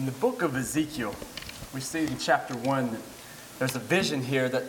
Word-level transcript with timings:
in 0.00 0.06
the 0.06 0.12
book 0.12 0.40
of 0.40 0.56
Ezekiel, 0.56 1.14
we 1.74 1.80
see 1.80 2.06
in 2.06 2.16
chapter 2.16 2.54
1 2.54 2.92
that 2.92 3.00
there's 3.58 3.76
a 3.76 3.80
vision 3.80 4.22
here 4.22 4.48
that 4.48 4.64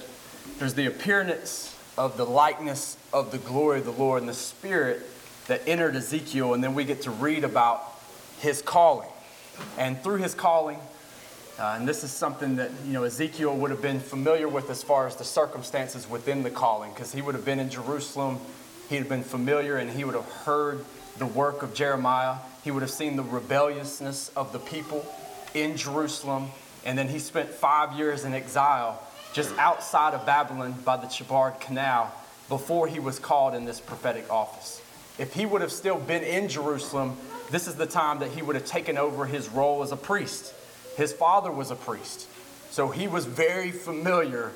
there's 0.60 0.74
the 0.74 0.88
appearance 0.88 1.74
of 1.98 2.18
the 2.18 2.26
likeness 2.26 2.98
of 3.14 3.32
the 3.32 3.38
glory 3.38 3.80
of 3.80 3.86
the 3.86 3.94
Lord 3.94 4.22
and 4.22 4.28
the 4.28 4.34
Spirit 4.34 5.02
that 5.48 5.62
entered 5.66 5.96
Ezekiel, 5.96 6.54
and 6.54 6.62
then 6.62 6.74
we 6.74 6.84
get 6.84 7.04
to 7.04 7.12
read 7.12 7.46
about 7.46 7.82
his 8.40 8.62
calling. 8.62 9.08
And 9.78 10.04
through 10.04 10.18
his 10.18 10.34
calling, 10.34 10.80
uh, 11.58 11.78
and 11.80 11.88
this 11.88 12.04
is 12.04 12.12
something 12.12 12.58
that 12.58 12.72
you 12.86 12.92
know 12.92 13.06
Ezekiel 13.06 13.56
would 13.56 13.72
have 13.72 13.82
been 13.82 14.02
familiar 14.02 14.50
with 14.50 14.70
as 14.70 14.84
far 14.84 15.08
as 15.08 15.16
the 15.16 15.24
circumstances 15.24 16.10
within 16.10 16.44
the 16.44 16.52
calling, 16.52 16.92
because 16.92 17.14
he 17.14 17.22
would 17.22 17.36
have 17.36 17.46
been 17.46 17.60
in 17.60 17.70
Jerusalem, 17.70 18.38
he'd 18.90 18.98
have 18.98 19.10
been 19.10 19.24
familiar, 19.24 19.78
and 19.78 19.92
he 19.92 20.04
would 20.04 20.16
have 20.16 20.30
heard 20.30 20.84
the 21.20 21.26
work 21.26 21.64
of 21.64 21.74
Jeremiah. 21.74 22.36
He 22.66 22.70
would 22.72 22.82
have 22.82 22.92
seen 22.92 23.16
the 23.16 23.24
rebelliousness 23.24 24.30
of 24.36 24.52
the 24.52 24.60
people 24.60 25.06
in 25.54 25.78
Jerusalem, 25.78 26.50
and 26.86 26.98
then 26.98 27.08
he 27.08 27.20
spent 27.20 27.50
five 27.50 27.98
years 27.98 28.24
in 28.24 28.34
exile 28.34 29.02
just 29.34 29.56
outside 29.58 30.14
of 30.14 30.26
Babylon 30.26 30.74
by 30.84 30.98
the 30.98 31.08
Chebar 31.08 31.60
Canal 31.60 32.14
before 32.50 32.88
he 32.88 33.00
was 33.00 33.20
called 33.20 33.54
in 33.54 33.66
this 33.66 33.80
prophetic 33.80 34.30
office. 34.30 34.82
If 35.18 35.34
he 35.34 35.46
would 35.46 35.62
have 35.62 35.72
still 35.72 35.98
been 35.98 36.24
in 36.24 36.50
Jerusalem, 36.50 37.18
this 37.50 37.68
is 37.68 37.76
the 37.76 37.86
time 37.86 38.20
that 38.20 38.32
he 38.32 38.42
would 38.42 38.56
have 38.56 38.66
taken 38.66 38.98
over 38.98 39.26
his 39.26 39.50
role 39.50 39.84
as 39.84 39.92
a 39.92 39.98
priest. 39.98 40.54
His 40.98 41.14
father 41.14 41.52
was 41.52 41.72
a 41.72 41.76
priest, 41.76 42.28
so 42.70 42.90
he 42.90 43.08
was 43.08 43.26
very 43.26 43.72
familiar 43.72 44.52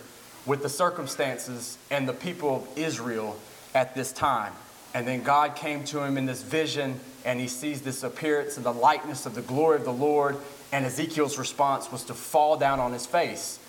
with 0.46 0.62
the 0.62 0.70
circumstances 0.70 1.78
and 1.90 2.08
the 2.08 2.14
people 2.14 2.56
of 2.58 2.78
Israel 2.78 3.38
at 3.74 3.96
this 3.96 4.12
time. 4.12 4.54
And 4.96 5.06
then 5.06 5.24
God 5.24 5.58
came 5.58 5.84
to 5.86 6.02
him 6.02 6.18
in 6.18 6.26
this 6.26 6.42
vision, 6.42 7.02
and 7.26 7.38
he 7.38 7.50
sees 7.50 7.82
this 7.82 8.02
appearance 8.02 8.56
and 8.56 8.66
the 8.66 8.72
likeness 8.72 9.26
of 9.26 9.36
the 9.36 9.42
glory 9.42 9.76
of 9.76 9.84
the 9.84 9.92
Lord. 9.92 10.38
And 10.72 10.86
Ezekiel's 10.86 11.38
response 11.38 11.92
was 11.92 12.06
to 12.06 12.14
fall 12.14 12.56
down 12.56 12.80
on 12.80 12.94
his 12.94 13.06
face. 13.06 13.60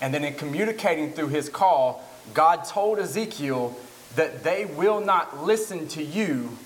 And 0.00 0.12
then, 0.12 0.24
in 0.24 0.34
communicating 0.34 1.12
through 1.12 1.28
his 1.28 1.48
call, 1.48 2.02
God 2.34 2.64
told 2.64 2.98
Ezekiel 2.98 3.76
that 4.16 4.42
they 4.42 4.64
will 4.64 5.00
not 5.00 5.44
listen 5.44 5.86
to 5.88 6.02
you, 6.02 6.58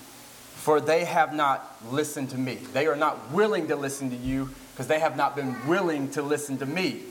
for 0.55 0.81
they 0.81 1.05
have 1.05 1.35
not 1.35 1.77
listened 1.91 2.31
to 2.31 2.39
me. 2.39 2.55
They 2.73 2.87
are 2.87 2.97
not 2.97 3.33
willing 3.33 3.69
to 3.69 3.77
listen 3.77 4.09
to 4.09 4.17
you 4.17 4.49
because 4.73 4.87
they 4.87 4.99
have 4.99 5.19
not 5.19 5.37
been 5.37 5.55
willing 5.69 6.11
to 6.13 6.23
listen 6.23 6.57
to 6.59 6.67
me. 6.67 7.03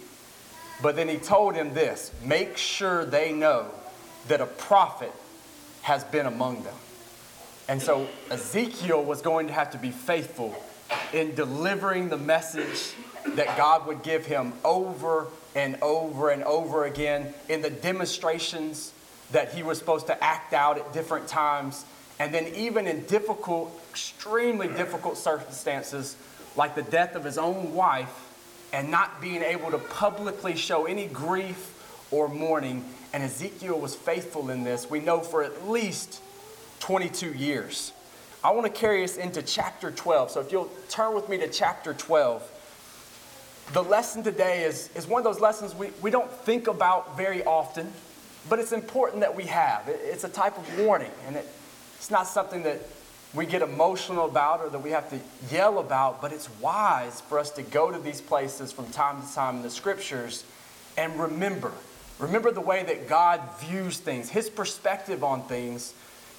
But 0.82 0.96
then 0.96 1.08
he 1.08 1.18
told 1.18 1.54
him 1.54 1.76
this 1.76 2.12
make 2.24 2.58
sure 2.58 3.06
they 3.06 3.32
know 3.32 3.68
that 4.28 4.42
a 4.42 4.48
prophet 4.48 5.14
has 5.84 6.04
been 6.04 6.26
among 6.26 6.64
them. 6.64 6.74
And 7.68 7.82
so 7.82 8.08
Ezekiel 8.30 9.04
was 9.04 9.22
going 9.22 9.48
to 9.48 9.54
have 9.54 9.72
to 9.72 9.78
be 9.78 9.92
faithful 9.92 10.56
in 11.14 11.34
delivering 11.34 12.10
the 12.10 12.18
message 12.18 12.94
that 13.30 13.58
God 13.58 13.88
would 13.88 14.04
give 14.04 14.26
him 14.26 14.54
over 14.64 15.28
and 15.56 15.78
over 15.82 16.30
and 16.30 16.44
over 16.44 16.86
again 16.86 17.34
in 17.50 17.62
the 17.62 17.70
demonstrations 17.70 18.92
that 19.32 19.54
he 19.54 19.64
was 19.64 19.80
supposed 19.80 20.08
to 20.08 20.24
act 20.24 20.54
out 20.54 20.78
at 20.78 20.94
different 20.94 21.28
times. 21.28 21.86
And 22.20 22.34
then, 22.34 22.48
even 22.56 22.88
in 22.88 23.04
difficult, 23.06 23.78
extremely 23.90 24.68
difficult 24.68 25.18
circumstances, 25.18 26.16
like 26.56 26.76
the 26.76 26.84
death 26.84 27.16
of 27.16 27.24
his 27.24 27.38
own 27.38 27.74
wife, 27.74 28.32
and 28.72 28.92
not 28.92 29.22
being 29.22 29.42
able 29.42 29.72
to 29.72 29.78
publicly 29.78 30.56
show 30.56 30.86
any 30.86 31.08
grief 31.08 31.72
or 32.12 32.28
mourning. 32.28 32.86
And 33.14 33.24
Ezekiel 33.24 33.80
was 33.80 33.96
faithful 33.96 34.50
in 34.50 34.64
this, 34.64 34.90
we 34.90 35.00
know 35.00 35.20
for 35.20 35.44
at 35.44 35.68
least 35.68 36.22
22 36.86 37.34
years. 37.34 37.94
I 38.44 38.52
want 38.52 38.68
to 38.68 38.72
carry 38.72 39.04
us 39.04 39.18
into 39.18 39.42
chapter 39.42 39.90
12. 39.90 40.30
So 40.30 40.40
if 40.40 40.52
you'll 40.52 40.70
turn 40.88 41.16
with 41.16 41.28
me 41.30 41.38
to 41.40 41.48
chapter 41.48 41.96
12. 41.96 42.48
The 43.74 43.82
lesson 43.82 44.22
today 44.22 44.66
is, 44.66 44.92
is 44.94 45.08
one 45.08 45.20
of 45.20 45.24
those 45.24 45.40
lessons 45.42 45.74
we, 45.74 45.90
we 46.04 46.12
don't 46.12 46.32
think 46.32 46.68
about 46.68 47.18
very 47.18 47.44
often, 47.44 47.92
but 48.50 48.60
it's 48.60 48.72
important 48.72 49.22
that 49.22 49.36
we 49.36 49.46
have. 49.46 49.88
It, 49.88 50.00
it's 50.04 50.26
a 50.26 50.30
type 50.30 50.60
of 50.60 50.80
warning, 50.80 51.10
and 51.26 51.36
it, 51.36 51.48
it's 51.96 52.12
not 52.12 52.28
something 52.28 52.62
that 52.62 52.82
we 53.34 53.48
get 53.48 53.64
emotional 53.64 54.26
about 54.26 54.60
or 54.62 54.70
that 54.70 54.84
we 54.84 54.92
have 54.92 55.10
to 55.10 55.20
yell 55.52 55.80
about, 55.80 56.22
but 56.22 56.32
it's 56.32 56.52
wise 56.60 57.20
for 57.20 57.40
us 57.40 57.50
to 57.54 57.64
go 57.64 57.90
to 57.90 57.98
these 57.98 58.22
places 58.22 58.72
from 58.72 58.86
time 58.92 59.24
to 59.24 59.34
time 59.34 59.56
in 59.56 59.62
the 59.64 59.72
scriptures 59.72 60.44
and 60.98 61.20
remember. 61.20 61.72
Remember 62.20 62.52
the 62.52 62.62
way 62.62 62.84
that 62.84 63.10
God 63.10 63.42
views 63.60 63.98
things, 63.98 64.30
His 64.30 64.52
perspective 64.52 65.24
on 65.24 65.48
things, 65.48 65.96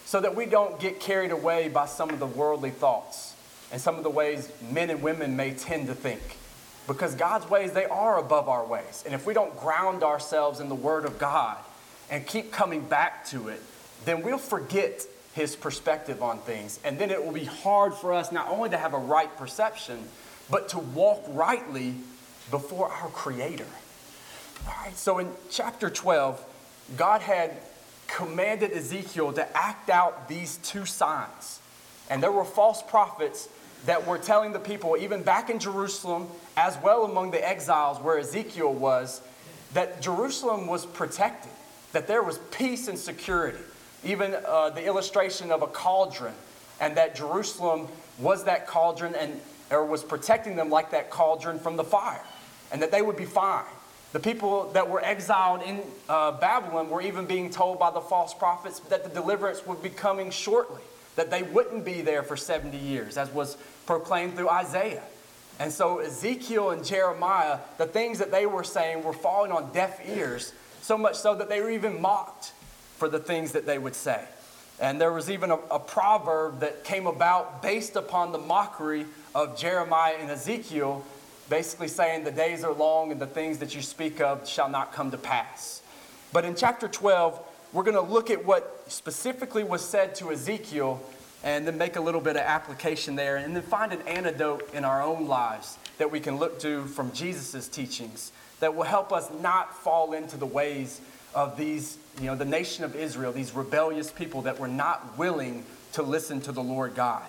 so 0.07 0.21
that 0.21 0.37
we 0.37 0.47
don't 0.47 0.79
get 0.79 1.01
carried 1.01 1.33
away 1.33 1.69
by 1.69 1.85
some 1.85 2.11
of 2.11 2.21
the 2.21 2.27
worldly 2.27 2.71
thoughts 2.71 3.35
and 3.73 3.81
some 3.81 3.97
of 3.97 4.05
the 4.05 4.11
ways 4.11 4.51
men 4.71 4.89
and 4.89 5.03
women 5.03 5.37
may 5.37 5.51
tend 5.51 5.89
to 5.89 5.95
think. 5.95 6.23
Because 6.87 7.17
God's 7.17 7.51
ways, 7.51 7.73
they 7.73 7.87
are 7.87 8.17
above 8.19 8.49
our 8.49 8.65
ways. 8.65 9.03
And 9.05 9.13
if 9.13 9.27
we 9.27 9.35
don't 9.35 9.59
ground 9.59 10.05
ourselves 10.05 10.61
in 10.61 10.69
the 10.69 10.77
Word 10.77 11.05
of 11.05 11.19
God 11.19 11.59
and 12.09 12.25
keep 12.25 12.53
coming 12.53 12.83
back 12.83 13.27
to 13.27 13.49
it, 13.49 13.61
then 14.05 14.23
we'll 14.23 14.39
forget 14.39 15.05
His 15.35 15.57
perspective 15.57 16.23
on 16.23 16.39
things. 16.39 16.79
And 16.85 16.97
then 16.97 17.11
it 17.11 17.25
will 17.25 17.33
be 17.33 17.45
hard 17.45 17.93
for 17.93 18.15
us 18.15 18.31
not 18.31 18.49
only 18.49 18.71
to 18.71 18.79
have 18.79 18.95
a 18.95 18.99
right 18.99 19.37
perception, 19.37 19.99
but 20.49 20.69
to 20.69 20.79
walk 20.79 21.25
rightly 21.31 21.97
before 22.53 22.93
our 22.93 23.09
Creator. 23.09 23.67
All 24.69 24.75
right, 24.85 24.97
so 24.97 25.19
in 25.19 25.29
chapter 25.51 25.91
12, 25.91 26.41
God 26.97 27.21
had 27.21 27.57
commanded 28.07 28.73
Ezekiel 28.73 29.33
to 29.33 29.57
act 29.57 29.91
out 29.91 30.29
these 30.29 30.59
two 30.59 30.85
signs. 30.85 31.61
And 32.09 32.23
there 32.23 32.33
were 32.33 32.45
false 32.45 32.83
prophets 32.83 33.49
that 33.87 34.07
were 34.07 34.19
telling 34.19 34.53
the 34.53 34.59
people, 34.59 34.97
even 34.99 35.23
back 35.23 35.51
in 35.51 35.59
Jerusalem, 35.59 36.29
as 36.57 36.77
well 36.83 37.05
among 37.05 37.31
the 37.31 37.47
exiles 37.47 37.99
where 38.01 38.19
Ezekiel 38.19 38.73
was, 38.73 39.21
that 39.75 40.01
Jerusalem 40.01 40.67
was 40.67 40.87
protected, 40.87 41.53
that 41.93 42.07
there 42.07 42.23
was 42.23 42.39
peace 42.51 42.89
and 42.89 42.99
security. 42.99 43.59
Even 44.05 44.37
uh, 44.47 44.71
the 44.71 44.85
illustration 44.85 45.51
of 45.51 45.63
a 45.63 45.67
cauldron, 45.67 46.35
and 46.81 46.97
that 46.97 47.17
Jerusalem 47.17 47.89
was 48.19 48.45
that 48.45 48.67
cauldron 48.67 49.15
and 49.15 49.41
or 49.71 49.85
was 49.85 50.05
protecting 50.05 50.55
them 50.55 50.71
like 50.71 50.91
that 50.93 51.11
cauldron 51.11 51.59
from 51.59 51.77
the 51.77 51.85
fire, 51.85 52.23
and 52.71 52.81
that 52.83 52.93
they 52.93 53.03
would 53.03 53.17
be 53.17 53.25
fine. 53.25 53.65
The 54.17 54.23
people 54.23 54.71
that 54.73 54.89
were 54.89 55.05
exiled 55.05 55.61
in 55.61 55.83
uh, 56.09 56.33
Babylon 56.33 56.89
were 56.89 57.03
even 57.03 57.27
being 57.27 57.51
told 57.51 57.79
by 57.79 57.91
the 57.91 58.01
false 58.01 58.33
prophets 58.33 58.81
that 58.89 59.05
the 59.05 59.11
deliverance 59.11 59.67
would 59.67 59.83
be 59.83 59.91
coming 59.91 60.31
shortly, 60.31 60.81
that 61.17 61.31
they 61.31 61.43
wouldn't 61.43 61.85
be 61.85 62.01
there 62.01 62.23
for 62.23 62.35
70 62.35 62.79
years, 62.79 63.19
as 63.19 63.31
was 63.31 63.59
proclaimed 63.85 64.35
through 64.35 64.49
Isaiah. 64.49 65.03
And 65.59 65.71
so 65.71 65.99
Ezekiel 65.99 66.71
and 66.71 66.83
Jeremiah, 66.83 67.59
the 67.77 67.85
things 67.85 68.19
that 68.21 68.31
they 68.31 68.47
were 68.47 68.65
saying 68.65 69.05
were 69.05 69.13
falling 69.13 69.53
on 69.53 69.71
deaf 69.75 70.01
ears, 70.09 70.55
so 70.81 70.97
much 70.97 71.17
so 71.17 71.35
that 71.35 71.51
they 71.51 71.61
were 71.61 71.69
even 71.69 72.01
mocked 72.01 72.53
for 72.97 73.11
the 73.11 73.19
things 73.19 73.53
that 73.53 73.67
they 73.67 73.77
would 73.77 73.95
say. 73.95 74.25
And 74.81 74.99
there 74.99 75.13
was 75.13 75.29
even 75.29 75.51
a, 75.51 75.59
a 75.71 75.79
proverb 75.79 76.61
that 76.61 76.85
came 76.85 77.07
about 77.07 77.61
based 77.61 77.97
upon 77.97 78.33
the 78.33 78.39
mockery 78.39 79.05
of 79.35 79.59
Jeremiah 79.59 80.17
and 80.19 80.31
Ezekiel 80.31 81.05
basically 81.49 81.89
saying 81.89 82.25
the 82.25 82.31
days 82.31 82.65
are 82.65 82.73
long 82.73 83.13
and 83.13 83.21
the 83.21 83.27
things 83.27 83.59
that 83.59 83.75
you 83.75 83.83
speak 83.83 84.21
of 84.21 84.49
shall 84.49 84.69
not 84.69 84.93
come 84.93 85.11
to 85.11 85.19
pass. 85.19 85.83
But 86.33 86.45
in 86.45 86.55
chapter 86.55 86.89
12, 86.89 87.41
we're 87.73 87.85
going 87.85 87.95
to 87.95 88.13
look 88.13 88.31
at 88.31 88.45
what 88.45 88.85
specifically 88.89 89.65
was 89.65 89.83
said 89.83 90.15
to 90.17 90.33
Ezekiel 90.33 91.01
and 91.45 91.67
then 91.67 91.79
make 91.79 91.97
a 91.97 92.01
little 92.01 92.21
bit 92.21 92.37
of 92.37 92.43
application 92.43 93.15
there 93.15 93.37
and 93.37 93.55
then 93.55 93.63
find 93.63 93.93
an 93.93 94.03
antidote 94.03 94.69
in 94.75 94.85
our 94.85 95.03
own 95.03 95.27
lives 95.27 95.79
that 95.99 96.11
we 96.11 96.21
can 96.21 96.39
look 96.39 96.59
to 96.61 96.85
from 96.87 97.13
Jesus' 97.13 97.69
teachings 97.69 98.33
that 98.61 98.75
will 98.75 98.85
help 98.85 99.13
us 99.13 99.31
not 99.41 99.77
fall 99.77 100.13
into 100.13 100.37
the 100.37 100.47
ways 100.47 101.01
of 101.35 101.57
these, 101.57 101.99
you 102.21 102.27
know, 102.27 102.35
the 102.35 102.45
nation 102.45 102.85
of 102.85 102.97
Israel, 102.97 103.31
these 103.33 103.53
rebellious 103.53 104.11
people 104.11 104.43
that 104.43 104.59
were 104.59 104.69
not 104.69 105.17
willing 105.19 105.65
to 105.93 106.03
listen 106.03 106.41
to 106.41 106.53
the 106.53 106.63
Lord 106.63 106.95
God. 106.95 107.23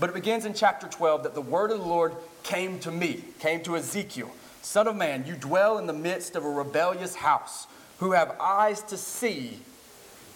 But 0.00 0.10
it 0.10 0.14
begins 0.14 0.44
in 0.44 0.54
chapter 0.54 0.88
12 0.88 1.22
that 1.22 1.34
the 1.34 1.40
word 1.40 1.70
of 1.70 1.78
the 1.78 1.86
Lord 1.86 2.12
came 2.44 2.78
to 2.80 2.90
me, 2.90 3.24
came 3.40 3.62
to 3.64 3.76
Ezekiel 3.76 4.30
Son 4.64 4.88
of 4.88 4.96
man, 4.96 5.26
you 5.26 5.34
dwell 5.34 5.76
in 5.76 5.86
the 5.86 5.92
midst 5.92 6.34
of 6.34 6.44
a 6.44 6.48
rebellious 6.48 7.16
house, 7.16 7.66
who 7.98 8.12
have 8.12 8.34
eyes 8.40 8.82
to 8.84 8.96
see, 8.96 9.58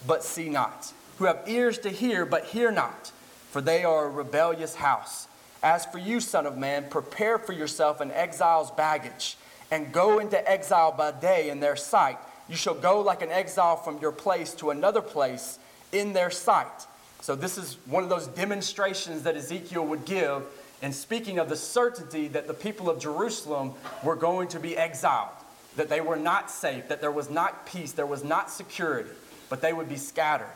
but 0.07 0.23
see 0.23 0.51
not, 0.51 0.93
who 1.17 1.25
have 1.25 1.43
ears 1.47 1.79
to 1.79 1.89
hear, 1.89 2.27
but 2.27 2.45
hear 2.45 2.71
not, 2.71 3.11
for 3.51 3.63
they 3.63 3.85
are 3.85 4.05
a 4.05 4.11
rebellious 4.11 4.75
house. 4.75 5.29
As 5.63 5.87
for 5.87 5.97
you, 5.97 6.21
Son 6.21 6.45
of 6.45 6.59
man, 6.59 6.91
prepare 6.91 7.39
for 7.39 7.55
yourself 7.55 8.03
an 8.03 8.11
exile's 8.11 8.71
baggage, 8.71 9.39
and 9.71 9.93
go 9.93 10.19
into 10.19 10.49
exile 10.49 10.93
by 10.93 11.11
day 11.11 11.49
in 11.49 11.61
their 11.61 11.77
sight. 11.77 12.19
You 12.51 12.57
shall 12.57 12.75
go 12.75 13.01
like 13.01 13.23
an 13.23 13.31
exile 13.31 13.77
from 13.77 13.99
your 13.99 14.13
place 14.13 14.53
to 14.57 14.71
another 14.71 15.03
place 15.03 15.59
in 15.91 16.13
their 16.13 16.31
sight. 16.31 16.87
So, 17.23 17.35
this 17.35 17.57
is 17.57 17.79
one 17.87 18.03
of 18.05 18.11
those 18.11 18.27
demonstrations 18.27 19.23
that 19.23 19.37
Ezekiel 19.37 19.87
would 19.87 20.05
give 20.05 20.45
and 20.81 20.95
speaking 20.95 21.39
of 21.39 21.49
the 21.49 21.57
certainty 21.57 22.29
that 22.29 22.47
the 22.47 22.55
people 22.55 22.89
of 22.89 23.01
Jerusalem 23.01 23.75
were 24.05 24.15
going 24.15 24.49
to 24.49 24.61
be 24.61 24.77
exiled, 24.77 25.31
that 25.77 25.89
they 25.89 26.01
were 26.01 26.17
not 26.17 26.51
safe, 26.51 26.89
that 26.89 27.01
there 27.01 27.11
was 27.11 27.29
not 27.29 27.67
peace, 27.67 27.93
there 27.93 28.07
was 28.07 28.23
not 28.23 28.51
security, 28.51 29.11
but 29.49 29.61
they 29.61 29.73
would 29.73 29.89
be 29.89 29.97
scattered. 29.97 30.47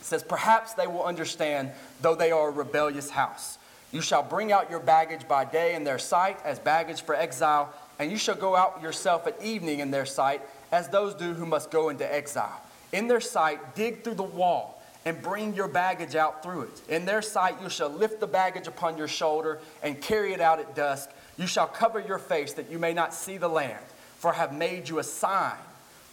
It 0.00 0.04
says, 0.04 0.22
Perhaps 0.22 0.74
they 0.74 0.86
will 0.86 1.04
understand, 1.04 1.72
though 2.00 2.14
they 2.14 2.30
are 2.32 2.48
a 2.48 2.52
rebellious 2.52 3.10
house. 3.10 3.58
You 3.92 4.00
shall 4.00 4.22
bring 4.22 4.50
out 4.50 4.70
your 4.70 4.80
baggage 4.80 5.28
by 5.28 5.44
day 5.44 5.74
in 5.74 5.84
their 5.84 5.98
sight 5.98 6.38
as 6.44 6.58
baggage 6.58 7.02
for 7.02 7.14
exile, 7.14 7.72
and 7.98 8.10
you 8.10 8.16
shall 8.16 8.34
go 8.34 8.56
out 8.56 8.82
yourself 8.82 9.26
at 9.26 9.40
evening 9.42 9.80
in 9.80 9.90
their 9.90 10.06
sight 10.06 10.42
as 10.72 10.88
those 10.88 11.14
do 11.14 11.34
who 11.34 11.46
must 11.46 11.70
go 11.70 11.90
into 11.90 12.12
exile. 12.12 12.60
In 12.92 13.08
their 13.08 13.20
sight, 13.20 13.76
dig 13.76 14.02
through 14.02 14.14
the 14.14 14.22
wall 14.22 14.73
and 15.04 15.20
bring 15.20 15.54
your 15.54 15.68
baggage 15.68 16.14
out 16.14 16.42
through 16.42 16.62
it. 16.62 16.82
In 16.88 17.04
their 17.04 17.22
sight, 17.22 17.60
you 17.62 17.68
shall 17.68 17.90
lift 17.90 18.20
the 18.20 18.26
baggage 18.26 18.66
upon 18.66 18.96
your 18.96 19.08
shoulder 19.08 19.60
and 19.82 20.00
carry 20.00 20.32
it 20.32 20.40
out 20.40 20.60
at 20.60 20.74
dusk. 20.74 21.10
You 21.36 21.46
shall 21.46 21.66
cover 21.66 22.00
your 22.00 22.18
face 22.18 22.54
that 22.54 22.70
you 22.70 22.78
may 22.78 22.94
not 22.94 23.12
see 23.12 23.36
the 23.36 23.48
land, 23.48 23.84
for 24.18 24.32
I 24.32 24.36
have 24.36 24.54
made 24.54 24.88
you 24.88 24.98
a 24.98 25.04
sign 25.04 25.58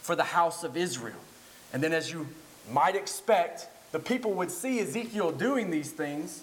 for 0.00 0.14
the 0.14 0.24
house 0.24 0.64
of 0.64 0.76
Israel. 0.76 1.16
And 1.72 1.82
then, 1.82 1.92
as 1.92 2.12
you 2.12 2.26
might 2.70 2.96
expect, 2.96 3.68
the 3.92 3.98
people 3.98 4.32
would 4.34 4.50
see 4.50 4.80
Ezekiel 4.80 5.32
doing 5.32 5.70
these 5.70 5.90
things, 5.90 6.42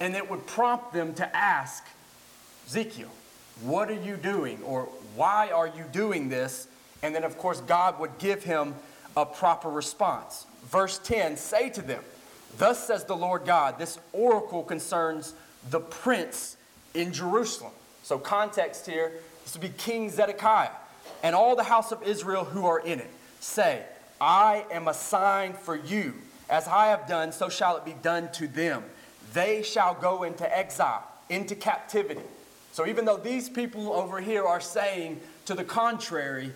and 0.00 0.14
it 0.14 0.30
would 0.30 0.46
prompt 0.46 0.92
them 0.92 1.14
to 1.14 1.36
ask 1.36 1.84
Ezekiel, 2.66 3.10
What 3.62 3.90
are 3.90 4.00
you 4.00 4.16
doing? 4.16 4.62
Or 4.62 4.82
why 5.16 5.50
are 5.50 5.66
you 5.66 5.84
doing 5.90 6.28
this? 6.28 6.68
And 7.02 7.14
then, 7.14 7.24
of 7.24 7.36
course, 7.38 7.60
God 7.62 7.98
would 7.98 8.18
give 8.18 8.44
him 8.44 8.74
a 9.16 9.26
proper 9.26 9.68
response. 9.68 10.46
Verse 10.64 10.98
10 10.98 11.36
Say 11.36 11.70
to 11.70 11.82
them, 11.82 12.02
Thus 12.58 12.86
says 12.86 13.04
the 13.04 13.16
Lord 13.16 13.44
God, 13.44 13.78
this 13.78 13.98
oracle 14.12 14.62
concerns 14.62 15.34
the 15.70 15.80
prince 15.80 16.56
in 16.94 17.12
Jerusalem. 17.12 17.72
So, 18.02 18.18
context 18.18 18.86
here 18.86 19.12
this 19.44 19.54
would 19.54 19.62
be 19.62 19.76
King 19.76 20.10
Zedekiah 20.10 20.70
and 21.22 21.34
all 21.34 21.56
the 21.56 21.64
house 21.64 21.92
of 21.92 22.02
Israel 22.02 22.44
who 22.44 22.66
are 22.66 22.80
in 22.80 22.98
it. 22.98 23.10
Say, 23.40 23.82
I 24.20 24.64
am 24.70 24.88
a 24.88 24.94
sign 24.94 25.54
for 25.54 25.76
you. 25.76 26.14
As 26.48 26.66
I 26.66 26.88
have 26.88 27.06
done, 27.06 27.32
so 27.32 27.48
shall 27.48 27.76
it 27.76 27.84
be 27.84 27.94
done 28.02 28.30
to 28.32 28.48
them. 28.48 28.82
They 29.32 29.62
shall 29.62 29.94
go 29.94 30.24
into 30.24 30.56
exile, 30.56 31.06
into 31.28 31.54
captivity. 31.54 32.22
So, 32.72 32.86
even 32.86 33.04
though 33.04 33.16
these 33.16 33.48
people 33.48 33.92
over 33.92 34.20
here 34.20 34.44
are 34.44 34.60
saying 34.60 35.20
to 35.46 35.54
the 35.54 35.64
contrary, 35.64 36.52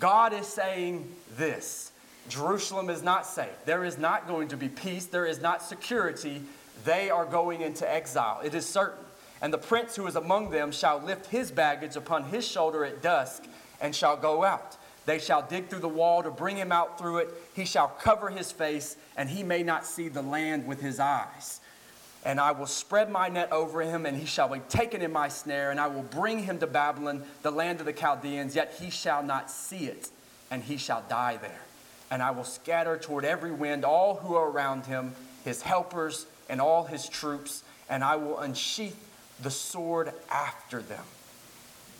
God 0.00 0.32
is 0.32 0.46
saying 0.46 1.12
this 1.36 1.91
Jerusalem 2.28 2.88
is 2.88 3.02
not 3.02 3.26
safe. 3.26 3.64
There 3.64 3.84
is 3.84 3.98
not 3.98 4.28
going 4.28 4.48
to 4.48 4.56
be 4.56 4.68
peace. 4.68 5.06
There 5.06 5.26
is 5.26 5.40
not 5.40 5.62
security. 5.62 6.42
They 6.84 7.10
are 7.10 7.26
going 7.26 7.60
into 7.60 7.90
exile. 7.90 8.40
It 8.44 8.54
is 8.54 8.66
certain. 8.66 9.04
And 9.40 9.52
the 9.52 9.58
prince 9.58 9.96
who 9.96 10.06
is 10.06 10.16
among 10.16 10.50
them 10.50 10.70
shall 10.70 11.00
lift 11.00 11.26
his 11.26 11.50
baggage 11.50 11.96
upon 11.96 12.24
his 12.24 12.46
shoulder 12.46 12.84
at 12.84 13.02
dusk 13.02 13.44
and 13.80 13.94
shall 13.94 14.16
go 14.16 14.44
out. 14.44 14.76
They 15.04 15.18
shall 15.18 15.42
dig 15.42 15.68
through 15.68 15.80
the 15.80 15.88
wall 15.88 16.22
to 16.22 16.30
bring 16.30 16.56
him 16.56 16.70
out 16.70 16.96
through 16.96 17.18
it. 17.18 17.28
He 17.54 17.64
shall 17.64 17.88
cover 17.88 18.30
his 18.30 18.52
face, 18.52 18.96
and 19.16 19.28
he 19.28 19.42
may 19.42 19.64
not 19.64 19.84
see 19.84 20.08
the 20.08 20.22
land 20.22 20.64
with 20.66 20.80
his 20.80 21.00
eyes. 21.00 21.60
And 22.24 22.38
I 22.38 22.52
will 22.52 22.66
spread 22.66 23.10
my 23.10 23.28
net 23.28 23.50
over 23.50 23.82
him, 23.82 24.06
and 24.06 24.16
he 24.16 24.26
shall 24.26 24.48
be 24.48 24.60
taken 24.68 25.02
in 25.02 25.12
my 25.12 25.26
snare, 25.26 25.72
and 25.72 25.80
I 25.80 25.88
will 25.88 26.04
bring 26.04 26.44
him 26.44 26.60
to 26.60 26.68
Babylon, 26.68 27.24
the 27.42 27.50
land 27.50 27.80
of 27.80 27.86
the 27.86 27.92
Chaldeans, 27.92 28.54
yet 28.54 28.76
he 28.80 28.90
shall 28.90 29.24
not 29.24 29.50
see 29.50 29.86
it, 29.86 30.08
and 30.52 30.62
he 30.62 30.76
shall 30.76 31.02
die 31.08 31.36
there. 31.36 31.62
And 32.12 32.22
I 32.22 32.30
will 32.30 32.44
scatter 32.44 32.98
toward 32.98 33.24
every 33.24 33.52
wind 33.52 33.86
all 33.86 34.16
who 34.16 34.34
are 34.34 34.50
around 34.50 34.84
him, 34.84 35.14
his 35.46 35.62
helpers, 35.62 36.26
and 36.50 36.60
all 36.60 36.84
his 36.84 37.08
troops, 37.08 37.64
and 37.88 38.04
I 38.04 38.16
will 38.16 38.38
unsheath 38.38 39.08
the 39.42 39.50
sword 39.50 40.12
after 40.30 40.82
them. 40.82 41.04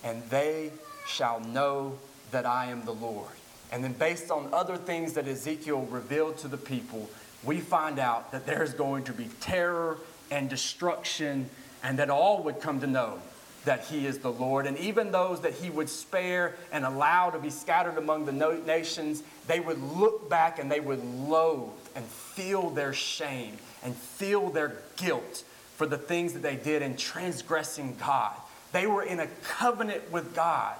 And 0.05 0.23
they 0.29 0.70
shall 1.06 1.41
know 1.41 1.97
that 2.31 2.44
I 2.44 2.67
am 2.67 2.85
the 2.85 2.93
Lord. 2.93 3.32
And 3.73 3.82
then, 3.82 3.94
based 3.94 4.31
on 4.31 4.50
other 4.53 4.76
things 4.76 5.14
that 5.14 5.26
Ezekiel 5.26 5.88
revealed 5.91 6.37
to 6.38 6.49
the 6.49 6.59
people, 6.59 7.09
we 7.43 7.59
find 7.61 7.99
out 7.99 8.32
that 8.32 8.44
there's 8.44 8.75
going 8.75 9.05
to 9.05 9.14
be 9.14 9.31
terror 9.41 9.97
and 10.31 10.50
destruction, 10.50 11.49
and 11.82 11.99
that 11.99 12.11
all 12.11 12.43
would 12.43 12.61
come 12.61 12.81
to 12.81 12.87
know 12.87 13.19
that 13.64 13.85
he 13.85 14.06
is 14.06 14.19
the 14.19 14.32
Lord. 14.32 14.67
And 14.67 14.76
even 14.76 15.11
those 15.11 15.41
that 15.41 15.55
he 15.55 15.70
would 15.70 15.88
spare 15.88 16.56
and 16.70 16.85
allow 16.85 17.31
to 17.31 17.38
be 17.38 17.49
scattered 17.49 17.97
among 17.97 18.26
the 18.26 18.32
nations, 18.67 19.23
they 19.46 19.60
would 19.60 19.82
look 19.82 20.28
back 20.28 20.58
and 20.58 20.70
they 20.70 20.80
would 20.80 21.04
loathe 21.04 21.70
and 21.94 22.04
feel 22.04 22.70
their 22.70 22.92
shame 22.92 23.56
and 23.84 23.94
feel 23.94 24.50
their 24.50 24.76
guilt 24.96 25.44
for 25.76 25.86
the 25.86 25.98
things 25.98 26.32
that 26.32 26.42
they 26.42 26.56
did 26.56 26.82
in 26.82 26.96
transgressing 26.96 27.96
God. 27.98 28.34
They 28.72 28.86
were 28.86 29.02
in 29.02 29.20
a 29.20 29.26
covenant 29.42 30.10
with 30.10 30.34
God 30.34 30.76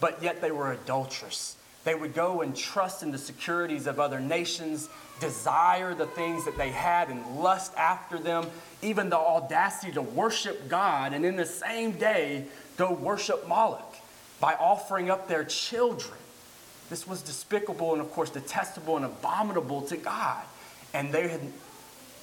but 0.00 0.22
yet 0.22 0.40
they 0.40 0.50
were 0.50 0.72
adulterous. 0.72 1.56
They 1.84 1.94
would 1.94 2.14
go 2.14 2.42
and 2.42 2.54
trust 2.56 3.02
in 3.02 3.12
the 3.12 3.18
securities 3.18 3.86
of 3.86 4.00
other 4.00 4.20
nations, 4.20 4.88
desire 5.20 5.94
the 5.94 6.06
things 6.06 6.44
that 6.44 6.58
they 6.58 6.70
had, 6.70 7.08
and 7.08 7.38
lust 7.38 7.72
after 7.76 8.18
them, 8.18 8.46
even 8.82 9.08
the 9.08 9.16
audacity 9.16 9.92
to 9.92 10.02
worship 10.02 10.68
God, 10.68 11.12
and 11.12 11.24
in 11.24 11.36
the 11.36 11.46
same 11.46 11.92
day 11.92 12.46
go 12.76 12.92
worship 12.92 13.46
Moloch 13.46 13.94
by 14.40 14.54
offering 14.54 15.10
up 15.10 15.28
their 15.28 15.44
children. 15.44 16.18
This 16.88 17.06
was 17.06 17.22
despicable 17.22 17.92
and, 17.92 18.00
of 18.00 18.10
course, 18.12 18.30
detestable 18.30 18.96
and 18.96 19.04
abominable 19.04 19.82
to 19.82 19.96
God. 19.96 20.44
And 20.94 21.12
they 21.12 21.28
had, 21.28 21.40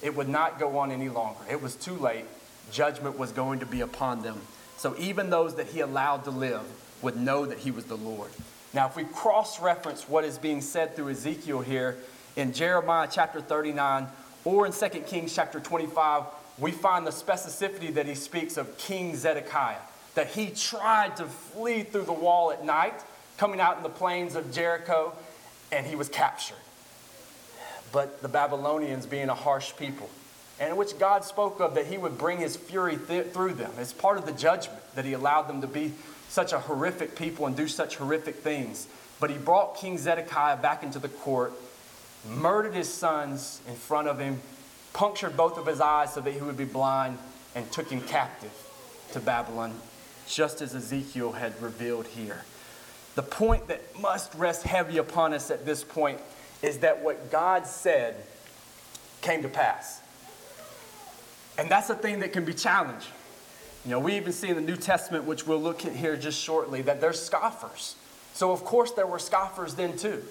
it 0.02 0.16
would 0.16 0.28
not 0.28 0.58
go 0.58 0.78
on 0.78 0.90
any 0.90 1.08
longer. 1.08 1.40
It 1.50 1.60
was 1.60 1.74
too 1.76 1.94
late. 1.96 2.24
Judgment 2.72 3.18
was 3.18 3.32
going 3.32 3.60
to 3.60 3.66
be 3.66 3.82
upon 3.82 4.22
them. 4.22 4.40
So 4.76 4.94
even 4.98 5.30
those 5.30 5.54
that 5.56 5.68
he 5.68 5.80
allowed 5.80 6.24
to 6.24 6.30
live 6.30 6.62
would 7.02 7.16
know 7.16 7.46
that 7.46 7.58
he 7.58 7.70
was 7.70 7.84
the 7.84 7.96
Lord. 7.96 8.30
Now, 8.72 8.86
if 8.86 8.96
we 8.96 9.04
cross 9.04 9.60
reference 9.60 10.08
what 10.08 10.24
is 10.24 10.38
being 10.38 10.60
said 10.60 10.96
through 10.96 11.10
Ezekiel 11.10 11.60
here 11.60 11.98
in 12.34 12.52
Jeremiah 12.52 13.08
chapter 13.10 13.40
39 13.40 14.08
or 14.44 14.66
in 14.66 14.72
2 14.72 14.88
Kings 15.00 15.34
chapter 15.34 15.60
25, 15.60 16.24
we 16.58 16.70
find 16.70 17.06
the 17.06 17.10
specificity 17.10 17.92
that 17.94 18.06
he 18.06 18.14
speaks 18.14 18.56
of 18.56 18.76
King 18.78 19.14
Zedekiah, 19.16 19.78
that 20.14 20.28
he 20.28 20.50
tried 20.50 21.16
to 21.16 21.24
flee 21.24 21.82
through 21.82 22.04
the 22.04 22.12
wall 22.12 22.50
at 22.50 22.64
night, 22.64 23.00
coming 23.36 23.60
out 23.60 23.76
in 23.76 23.82
the 23.82 23.88
plains 23.88 24.34
of 24.34 24.52
Jericho, 24.52 25.12
and 25.72 25.86
he 25.86 25.96
was 25.96 26.08
captured. 26.08 26.56
But 27.92 28.22
the 28.22 28.28
Babylonians, 28.28 29.06
being 29.06 29.28
a 29.28 29.34
harsh 29.34 29.72
people, 29.76 30.08
and 30.60 30.76
which 30.76 30.98
God 30.98 31.24
spoke 31.24 31.60
of 31.60 31.74
that 31.74 31.86
he 31.86 31.98
would 31.98 32.16
bring 32.16 32.38
his 32.38 32.56
fury 32.56 32.96
th- 32.96 33.32
through 33.32 33.54
them 33.54 33.72
as 33.78 33.92
part 33.92 34.18
of 34.18 34.26
the 34.26 34.32
judgment 34.32 34.82
that 34.94 35.04
he 35.04 35.12
allowed 35.12 35.48
them 35.48 35.60
to 35.60 35.66
be 35.66 35.92
such 36.28 36.52
a 36.52 36.58
horrific 36.58 37.16
people 37.16 37.46
and 37.46 37.56
do 37.56 37.68
such 37.68 37.96
horrific 37.96 38.36
things. 38.36 38.86
But 39.20 39.30
he 39.30 39.38
brought 39.38 39.76
King 39.76 39.98
Zedekiah 39.98 40.56
back 40.56 40.82
into 40.82 40.98
the 40.98 41.08
court, 41.08 41.52
murdered 42.28 42.74
his 42.74 42.92
sons 42.92 43.60
in 43.68 43.74
front 43.74 44.08
of 44.08 44.18
him, 44.18 44.40
punctured 44.92 45.36
both 45.36 45.58
of 45.58 45.66
his 45.66 45.80
eyes 45.80 46.14
so 46.14 46.20
that 46.20 46.32
he 46.32 46.40
would 46.40 46.56
be 46.56 46.64
blind, 46.64 47.18
and 47.54 47.70
took 47.70 47.90
him 47.90 48.00
captive 48.00 48.52
to 49.12 49.20
Babylon, 49.20 49.72
just 50.26 50.60
as 50.60 50.74
Ezekiel 50.74 51.32
had 51.32 51.60
revealed 51.62 52.06
here. 52.08 52.44
The 53.14 53.22
point 53.22 53.68
that 53.68 53.80
must 54.00 54.34
rest 54.34 54.64
heavy 54.64 54.98
upon 54.98 55.34
us 55.34 55.50
at 55.50 55.64
this 55.64 55.84
point 55.84 56.20
is 56.62 56.78
that 56.78 57.02
what 57.02 57.30
God 57.30 57.66
said 57.66 58.16
came 59.20 59.42
to 59.42 59.48
pass. 59.48 60.00
And 61.56 61.68
that's 61.68 61.90
a 61.90 61.94
thing 61.94 62.20
that 62.20 62.32
can 62.32 62.44
be 62.44 62.54
challenging. 62.54 63.12
You 63.84 63.92
know, 63.92 64.00
we 64.00 64.16
even 64.16 64.32
see 64.32 64.48
in 64.48 64.56
the 64.56 64.62
New 64.62 64.76
Testament, 64.76 65.24
which 65.24 65.46
we'll 65.46 65.60
look 65.60 65.84
at 65.84 65.92
here 65.92 66.16
just 66.16 66.42
shortly, 66.42 66.82
that 66.82 67.00
there's 67.00 67.20
scoffers. 67.20 67.96
So, 68.32 68.50
of 68.50 68.64
course, 68.64 68.92
there 68.92 69.06
were 69.06 69.18
scoffers 69.18 69.74
then 69.74 69.96
too. 69.96 70.24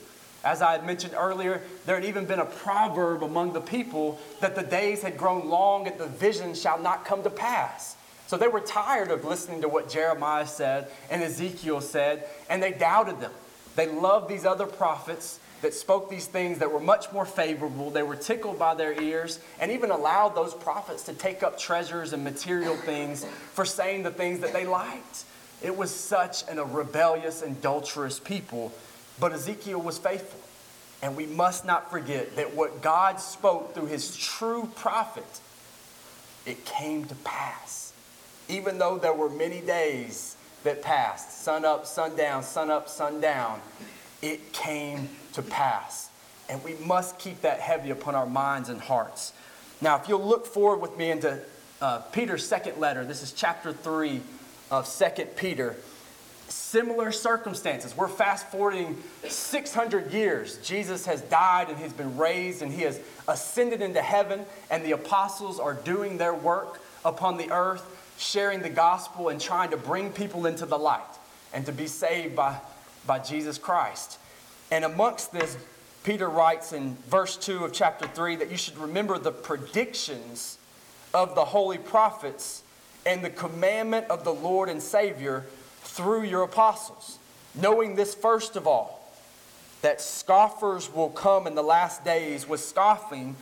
As 0.44 0.62
I 0.62 0.74
had 0.74 0.86
mentioned 0.86 1.14
earlier, 1.16 1.62
there 1.86 1.96
had 1.96 2.04
even 2.04 2.26
been 2.26 2.40
a 2.40 2.46
proverb 2.46 3.24
among 3.24 3.54
the 3.54 3.62
people 3.62 4.20
that 4.42 4.56
the 4.56 4.64
days 4.64 5.02
had 5.02 5.18
grown 5.18 5.48
long 5.48 5.88
and 5.88 5.98
the 5.98 6.08
vision 6.08 6.54
shall 6.54 6.80
not 6.80 7.06
come 7.06 7.24
to 7.24 7.30
pass. 7.30 7.96
So 8.28 8.38
they 8.38 8.48
were 8.48 8.62
tired 8.62 9.12
of 9.12 9.26
listening 9.26 9.62
to 9.62 9.70
what 9.70 9.90
Jeremiah 9.90 10.48
said 10.48 10.90
and 11.10 11.22
Ezekiel 11.22 11.82
said, 11.82 12.28
and 12.50 12.64
they 12.64 12.72
doubted 12.72 13.20
them. 13.20 13.32
They 13.76 13.88
loved 13.88 14.30
these 14.30 14.46
other 14.46 14.66
prophets 14.66 15.40
that 15.62 15.74
spoke 15.74 16.10
these 16.10 16.28
things 16.28 16.60
that 16.60 16.72
were 16.72 16.80
much 16.80 17.12
more 17.12 17.26
favorable. 17.26 17.90
They 17.90 18.04
were 18.04 18.18
tickled 18.18 18.60
by 18.60 18.76
their 18.76 19.00
ears 19.02 19.40
and 19.60 19.72
even 19.72 19.92
allowed 19.92 20.36
those 20.36 20.54
prophets 20.54 21.04
to 21.04 21.14
take 21.14 21.42
up 21.42 21.58
treasures 21.58 22.14
and 22.14 22.24
material 22.24 22.76
things 22.76 23.26
for 23.54 23.66
saying 23.66 24.04
the 24.04 24.12
things 24.12 24.42
that 24.42 24.54
they 24.54 24.66
liked. 24.66 25.24
It 25.62 25.76
was 25.76 25.92
such 25.94 26.48
an, 26.50 26.60
a 26.60 26.66
rebellious, 26.66 27.42
adulterous 27.42 28.20
people, 28.20 28.74
but 29.20 29.32
Ezekiel 29.32 29.82
was 29.82 29.98
faithful. 29.98 30.40
And 31.02 31.18
we 31.18 31.26
must 31.26 31.66
not 31.66 31.92
forget 31.92 32.36
that 32.36 32.56
what 32.56 32.82
God 32.82 33.20
spoke 33.20 33.74
through 33.74 33.88
his 33.88 34.16
true 34.16 34.70
prophet, 34.76 35.40
it 36.46 36.66
came 36.66 37.06
to 37.06 37.16
pass. 37.16 37.83
Even 38.54 38.78
though 38.78 39.00
there 39.00 39.14
were 39.14 39.32
many 39.32 39.62
days 39.62 40.38
that 40.64 40.84
passed, 40.84 41.44
sun 41.44 41.66
up, 41.66 41.88
sun 41.88 42.16
down, 42.16 42.44
sun 42.44 42.70
up, 42.70 42.88
sun 42.88 43.20
down, 43.20 43.60
it 44.22 44.54
came 44.54 45.10
to 45.34 45.42
pass. 45.42 46.10
And 46.48 46.64
we 46.64 46.76
must 46.76 47.18
keep 47.18 47.42
that 47.42 47.60
heavy 47.60 47.90
upon 47.90 48.14
our 48.14 48.28
minds 48.28 48.70
and 48.70 48.80
hearts. 48.80 49.34
Now, 49.82 49.98
if 50.00 50.08
you'll 50.08 50.24
look 50.24 50.46
forward 50.46 50.82
with 50.82 50.96
me 50.98 51.10
into 51.10 51.40
uh, 51.82 52.00
Peter's 52.12 52.46
second 52.46 52.80
letter, 52.80 53.04
this 53.04 53.24
is 53.24 53.32
chapter 53.32 53.74
3 53.74 54.22
of 54.70 54.86
Second 54.86 55.36
Peter. 55.36 55.76
Similar 56.48 57.12
circumstances. 57.12 57.98
We're 57.98 58.08
fast 58.08 58.52
forwarding 58.52 59.02
600 59.28 60.12
years. 60.12 60.58
Jesus 60.58 61.08
has 61.08 61.22
died 61.24 61.70
and 61.70 61.80
he's 61.80 61.92
been 61.92 62.16
raised 62.18 62.62
and 62.62 62.72
he 62.72 62.84
has 62.84 63.00
ascended 63.28 63.82
into 63.82 64.02
heaven, 64.02 64.46
and 64.70 64.86
the 64.86 64.92
apostles 64.92 65.60
are 65.60 65.74
doing 65.74 66.20
their 66.20 66.36
work 66.36 66.80
upon 67.04 67.38
the 67.38 67.52
earth, 67.52 67.84
sharing 68.24 68.62
the 68.62 68.70
gospel 68.70 69.30
and 69.30 69.40
trying 69.40 69.70
to 69.72 69.78
bring 69.78 70.10
people 70.12 70.46
into 70.46 70.66
the 70.66 70.78
light 70.78 71.02
and 71.54 71.66
to 71.66 71.72
be 71.72 71.88
saved 71.88 72.36
by, 72.36 72.58
by 73.06 73.20
Jesus 73.20 73.58
Christ. 73.58 74.18
And 74.72 74.86
amongst 74.86 75.32
this, 75.32 75.58
Peter 76.04 76.30
writes 76.30 76.74
in 76.74 76.98
verse 77.08 77.38
2 77.38 77.66
of 77.66 77.74
chapter 77.74 78.08
3 78.08 78.38
that 78.38 78.50
you 78.50 78.58
should 78.58 78.78
remember 78.78 79.18
the 79.18 79.32
predictions 79.32 80.58
of 81.14 81.36
the 81.36 81.46
holy 81.46 81.78
prophets 81.78 82.64
and 83.06 83.24
the 83.24 83.30
commandment 83.30 84.08
of 84.10 84.24
the 84.24 84.34
Lord 84.34 84.70
and 84.70 84.82
Savior 84.82 85.46
through 85.82 86.24
your 86.24 86.44
apostles. 86.44 87.20
Knowing 87.56 87.96
this, 87.96 88.16
first 88.16 88.56
of 88.56 88.66
all, 88.66 89.00
that 89.82 90.02
scoffers 90.02 90.92
will 90.92 91.10
come 91.10 91.46
in 91.46 91.56
the 91.56 91.62
last 91.62 92.04
days 92.04 92.48
with 92.48 92.62
scoffing, 92.62 93.36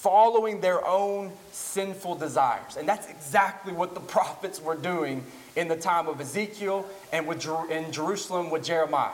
following 0.00 0.62
their 0.62 0.86
own 0.86 1.30
sinful 1.52 2.14
desires. 2.14 2.78
And 2.78 2.88
that's 2.88 3.06
exactly 3.10 3.74
what 3.74 3.92
the 3.92 4.00
prophets 4.16 4.60
were 4.60 4.74
doing 4.74 5.24
in 5.56 5.68
the 5.68 5.76
time 5.76 6.08
of 6.08 6.20
Ezekiel 6.20 6.86
and 7.12 7.26
with, 7.26 7.46
in 7.70 7.92
Jerusalem 7.92 8.50
with 8.50 8.64
Jeremiah. 8.64 9.12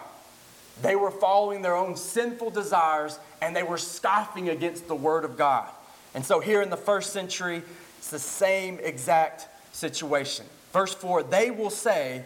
They 0.82 0.94
were 0.94 1.10
following 1.10 1.62
their 1.62 1.74
own 1.74 1.96
sinful 1.96 2.50
desires 2.50 3.18
and 3.42 3.56
they 3.56 3.64
were 3.64 3.78
scoffing 3.78 4.48
against 4.48 4.86
the 4.86 4.94
word 4.94 5.24
of 5.24 5.36
God. 5.36 5.68
And 6.14 6.24
so 6.24 6.38
here 6.38 6.62
in 6.62 6.70
the 6.70 6.76
first 6.76 7.12
century, 7.12 7.62
it's 7.98 8.10
the 8.10 8.18
same 8.20 8.78
exact 8.80 9.48
situation. 9.74 10.46
Verse 10.72 10.94
4 10.94 11.24
they 11.24 11.50
will 11.50 11.70
say, 11.70 12.24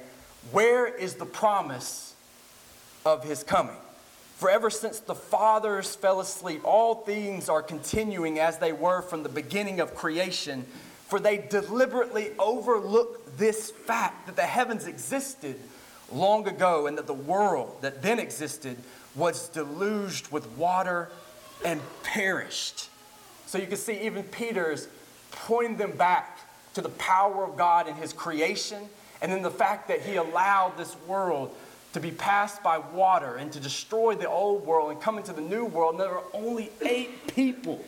Where 0.50 0.86
is 0.86 1.14
the 1.14 1.24
promise 1.24 2.14
of 3.06 3.24
his 3.24 3.42
coming? 3.42 3.76
For 4.40 4.48
ever 4.48 4.70
since 4.70 5.00
the 5.00 5.14
fathers 5.14 5.94
fell 5.94 6.18
asleep, 6.18 6.62
all 6.64 6.94
things 6.94 7.50
are 7.50 7.60
continuing 7.60 8.38
as 8.38 8.56
they 8.56 8.72
were 8.72 9.02
from 9.02 9.22
the 9.22 9.28
beginning 9.28 9.80
of 9.80 9.94
creation. 9.94 10.64
For 11.08 11.20
they 11.20 11.36
deliberately 11.36 12.30
overlooked 12.38 13.36
this 13.36 13.70
fact 13.70 14.24
that 14.24 14.36
the 14.36 14.46
heavens 14.46 14.86
existed 14.86 15.60
long 16.10 16.48
ago 16.48 16.86
and 16.86 16.96
that 16.96 17.06
the 17.06 17.12
world 17.12 17.82
that 17.82 18.00
then 18.00 18.18
existed 18.18 18.78
was 19.14 19.50
deluged 19.50 20.32
with 20.32 20.48
water 20.52 21.10
and 21.62 21.78
perished. 22.02 22.88
So 23.44 23.58
you 23.58 23.66
can 23.66 23.76
see 23.76 24.06
even 24.06 24.22
Peter's 24.22 24.88
pointing 25.32 25.76
them 25.76 25.92
back 25.92 26.38
to 26.72 26.80
the 26.80 26.88
power 26.88 27.44
of 27.44 27.58
God 27.58 27.88
in 27.88 27.94
his 27.94 28.14
creation 28.14 28.88
and 29.20 29.30
then 29.30 29.42
the 29.42 29.50
fact 29.50 29.88
that 29.88 30.00
he 30.00 30.16
allowed 30.16 30.78
this 30.78 30.96
world 31.06 31.54
to 31.92 32.00
be 32.00 32.10
passed 32.10 32.62
by 32.62 32.78
water 32.78 33.36
and 33.36 33.52
to 33.52 33.60
destroy 33.60 34.14
the 34.14 34.28
old 34.28 34.64
world 34.64 34.90
and 34.90 35.00
come 35.00 35.18
into 35.18 35.32
the 35.32 35.40
new 35.40 35.64
world. 35.64 35.92
And 35.92 36.00
there 36.00 36.10
were 36.10 36.22
only 36.32 36.70
eight 36.82 37.34
people 37.34 37.84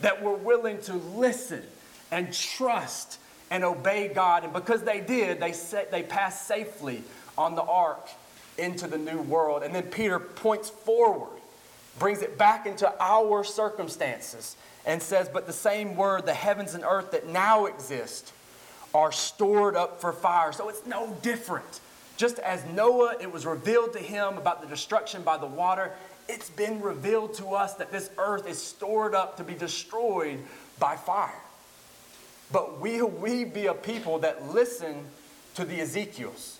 that 0.00 0.22
were 0.22 0.34
willing 0.34 0.80
to 0.82 0.94
listen 0.94 1.62
and 2.10 2.32
trust 2.32 3.18
and 3.50 3.64
obey 3.64 4.08
God. 4.12 4.44
And 4.44 4.52
because 4.52 4.82
they 4.82 5.00
did, 5.00 5.40
they, 5.40 5.52
set, 5.52 5.90
they 5.90 6.02
passed 6.02 6.46
safely 6.46 7.02
on 7.38 7.54
the 7.54 7.62
ark 7.62 8.08
into 8.58 8.86
the 8.86 8.98
new 8.98 9.20
world. 9.20 9.62
And 9.62 9.74
then 9.74 9.84
Peter 9.84 10.18
points 10.18 10.68
forward, 10.70 11.40
brings 11.98 12.22
it 12.22 12.36
back 12.36 12.66
into 12.66 12.92
our 13.00 13.44
circumstances, 13.44 14.56
and 14.84 15.00
says, 15.00 15.28
But 15.32 15.46
the 15.46 15.52
same 15.52 15.96
word, 15.96 16.26
the 16.26 16.34
heavens 16.34 16.74
and 16.74 16.84
earth 16.84 17.12
that 17.12 17.28
now 17.28 17.66
exist, 17.66 18.32
are 18.92 19.12
stored 19.12 19.76
up 19.76 20.00
for 20.00 20.12
fire. 20.12 20.52
So 20.52 20.68
it's 20.68 20.86
no 20.86 21.16
different 21.22 21.80
just 22.16 22.38
as 22.38 22.64
Noah, 22.66 23.16
it 23.20 23.30
was 23.32 23.44
revealed 23.44 23.92
to 23.94 23.98
him 23.98 24.38
about 24.38 24.60
the 24.60 24.68
destruction 24.68 25.22
by 25.22 25.36
the 25.36 25.46
water, 25.46 25.92
it's 26.28 26.50
been 26.50 26.80
revealed 26.80 27.34
to 27.34 27.48
us 27.54 27.74
that 27.74 27.92
this 27.92 28.10
earth 28.18 28.46
is 28.48 28.60
stored 28.60 29.14
up 29.14 29.36
to 29.36 29.44
be 29.44 29.54
destroyed 29.54 30.38
by 30.78 30.96
fire. 30.96 31.40
But 32.52 32.80
will 32.80 33.08
we 33.08 33.44
be 33.44 33.66
a 33.66 33.74
people 33.74 34.20
that 34.20 34.52
listen 34.52 35.04
to 35.54 35.64
the 35.64 35.80
Ezekiels? 35.80 36.58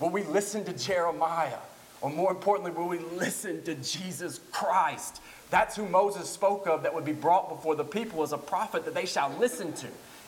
Will 0.00 0.10
we 0.10 0.22
listen 0.22 0.64
to 0.64 0.72
Jeremiah? 0.72 1.58
Or 2.00 2.10
more 2.10 2.30
importantly, 2.30 2.72
will 2.72 2.88
we 2.88 2.98
listen 2.98 3.62
to 3.64 3.74
Jesus 3.76 4.40
Christ? 4.52 5.20
That's 5.50 5.76
who 5.76 5.88
Moses 5.88 6.28
spoke 6.28 6.66
of 6.66 6.82
that 6.82 6.94
would 6.94 7.04
be 7.04 7.12
brought 7.12 7.48
before 7.48 7.74
the 7.76 7.84
people 7.84 8.22
as 8.22 8.32
a 8.32 8.38
prophet 8.38 8.84
that 8.84 8.94
they 8.94 9.06
shall 9.06 9.30
listen 9.38 9.72
to. 9.74 9.86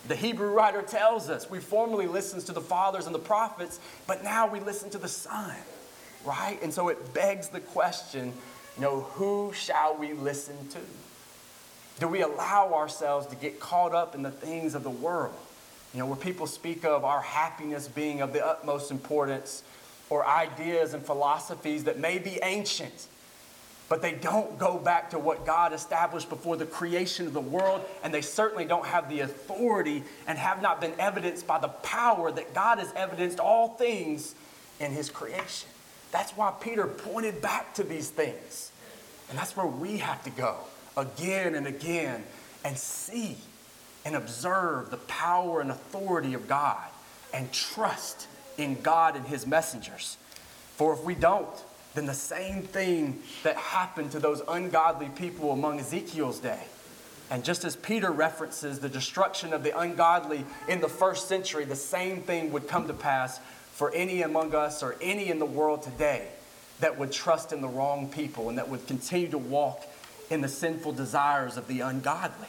The 0.08 0.16
Hebrew 0.16 0.50
writer 0.50 0.82
tells 0.82 1.28
us 1.28 1.50
we 1.50 1.58
formerly 1.58 2.06
listened 2.06 2.46
to 2.46 2.52
the 2.52 2.60
fathers 2.60 3.06
and 3.06 3.14
the 3.14 3.20
prophets, 3.20 3.80
but 4.06 4.22
now 4.22 4.46
we 4.46 4.60
listen 4.60 4.88
to 4.90 4.98
the 4.98 5.08
Son, 5.08 5.56
right? 6.24 6.62
And 6.62 6.72
so 6.72 6.88
it 6.88 7.12
begs 7.12 7.48
the 7.48 7.60
question, 7.60 8.32
you 8.76 8.82
know, 8.82 9.00
who 9.00 9.52
shall 9.52 9.96
we 9.96 10.12
listen 10.12 10.56
to? 10.68 10.78
Do 11.98 12.08
we 12.08 12.22
allow 12.22 12.74
ourselves 12.74 13.26
to 13.28 13.36
get 13.36 13.58
caught 13.58 13.94
up 13.94 14.14
in 14.14 14.22
the 14.22 14.30
things 14.30 14.74
of 14.74 14.82
the 14.84 14.90
world? 14.90 15.34
You 15.92 16.00
know, 16.00 16.06
where 16.06 16.16
people 16.16 16.46
speak 16.46 16.84
of 16.84 17.04
our 17.04 17.22
happiness 17.22 17.88
being 17.88 18.20
of 18.20 18.32
the 18.32 18.46
utmost 18.46 18.90
importance, 18.90 19.62
or 20.08 20.24
ideas 20.24 20.94
and 20.94 21.04
philosophies 21.04 21.84
that 21.84 21.98
may 21.98 22.18
be 22.18 22.38
ancient, 22.42 23.08
but 23.88 24.02
they 24.02 24.12
don't 24.12 24.58
go 24.58 24.78
back 24.78 25.10
to 25.10 25.18
what 25.18 25.46
God 25.46 25.72
established 25.72 26.28
before 26.28 26.56
the 26.56 26.66
creation 26.66 27.26
of 27.26 27.32
the 27.32 27.40
world, 27.40 27.82
and 28.02 28.12
they 28.12 28.20
certainly 28.20 28.64
don't 28.64 28.86
have 28.86 29.08
the 29.08 29.20
authority 29.20 30.02
and 30.26 30.36
have 30.38 30.60
not 30.60 30.80
been 30.80 30.92
evidenced 30.98 31.46
by 31.46 31.58
the 31.58 31.68
power 31.68 32.32
that 32.32 32.52
God 32.52 32.78
has 32.78 32.92
evidenced 32.96 33.38
all 33.38 33.68
things 33.68 34.34
in 34.80 34.90
His 34.90 35.08
creation. 35.08 35.68
That's 36.10 36.32
why 36.32 36.52
Peter 36.60 36.86
pointed 36.86 37.40
back 37.40 37.74
to 37.74 37.84
these 37.84 38.10
things. 38.10 38.72
And 39.28 39.38
that's 39.38 39.56
where 39.56 39.66
we 39.66 39.98
have 39.98 40.22
to 40.24 40.30
go 40.30 40.56
again 40.96 41.54
and 41.54 41.66
again 41.66 42.24
and 42.64 42.76
see 42.76 43.36
and 44.04 44.16
observe 44.16 44.90
the 44.90 44.96
power 44.96 45.60
and 45.60 45.70
authority 45.70 46.34
of 46.34 46.48
God 46.48 46.84
and 47.34 47.52
trust 47.52 48.28
in 48.56 48.80
God 48.80 49.16
and 49.16 49.26
His 49.26 49.46
messengers. 49.46 50.16
For 50.76 50.92
if 50.92 51.02
we 51.02 51.14
don't, 51.14 51.48
then 51.96 52.06
the 52.06 52.14
same 52.14 52.62
thing 52.62 53.20
that 53.42 53.56
happened 53.56 54.12
to 54.12 54.20
those 54.20 54.42
ungodly 54.48 55.08
people 55.08 55.50
among 55.50 55.80
Ezekiel's 55.80 56.38
day. 56.38 56.60
And 57.30 57.42
just 57.42 57.64
as 57.64 57.74
Peter 57.74 58.12
references 58.12 58.78
the 58.78 58.88
destruction 58.88 59.52
of 59.52 59.64
the 59.64 59.76
ungodly 59.76 60.44
in 60.68 60.80
the 60.80 60.88
first 60.88 61.26
century, 61.26 61.64
the 61.64 61.74
same 61.74 62.20
thing 62.20 62.52
would 62.52 62.68
come 62.68 62.86
to 62.86 62.92
pass 62.92 63.40
for 63.72 63.90
any 63.92 64.22
among 64.22 64.54
us 64.54 64.82
or 64.82 64.96
any 65.00 65.28
in 65.28 65.38
the 65.38 65.46
world 65.46 65.82
today 65.82 66.28
that 66.80 66.98
would 66.98 67.10
trust 67.10 67.52
in 67.52 67.62
the 67.62 67.68
wrong 67.68 68.08
people 68.08 68.50
and 68.50 68.58
that 68.58 68.68
would 68.68 68.86
continue 68.86 69.28
to 69.28 69.38
walk 69.38 69.82
in 70.30 70.42
the 70.42 70.48
sinful 70.48 70.92
desires 70.92 71.56
of 71.56 71.66
the 71.66 71.80
ungodly. 71.80 72.48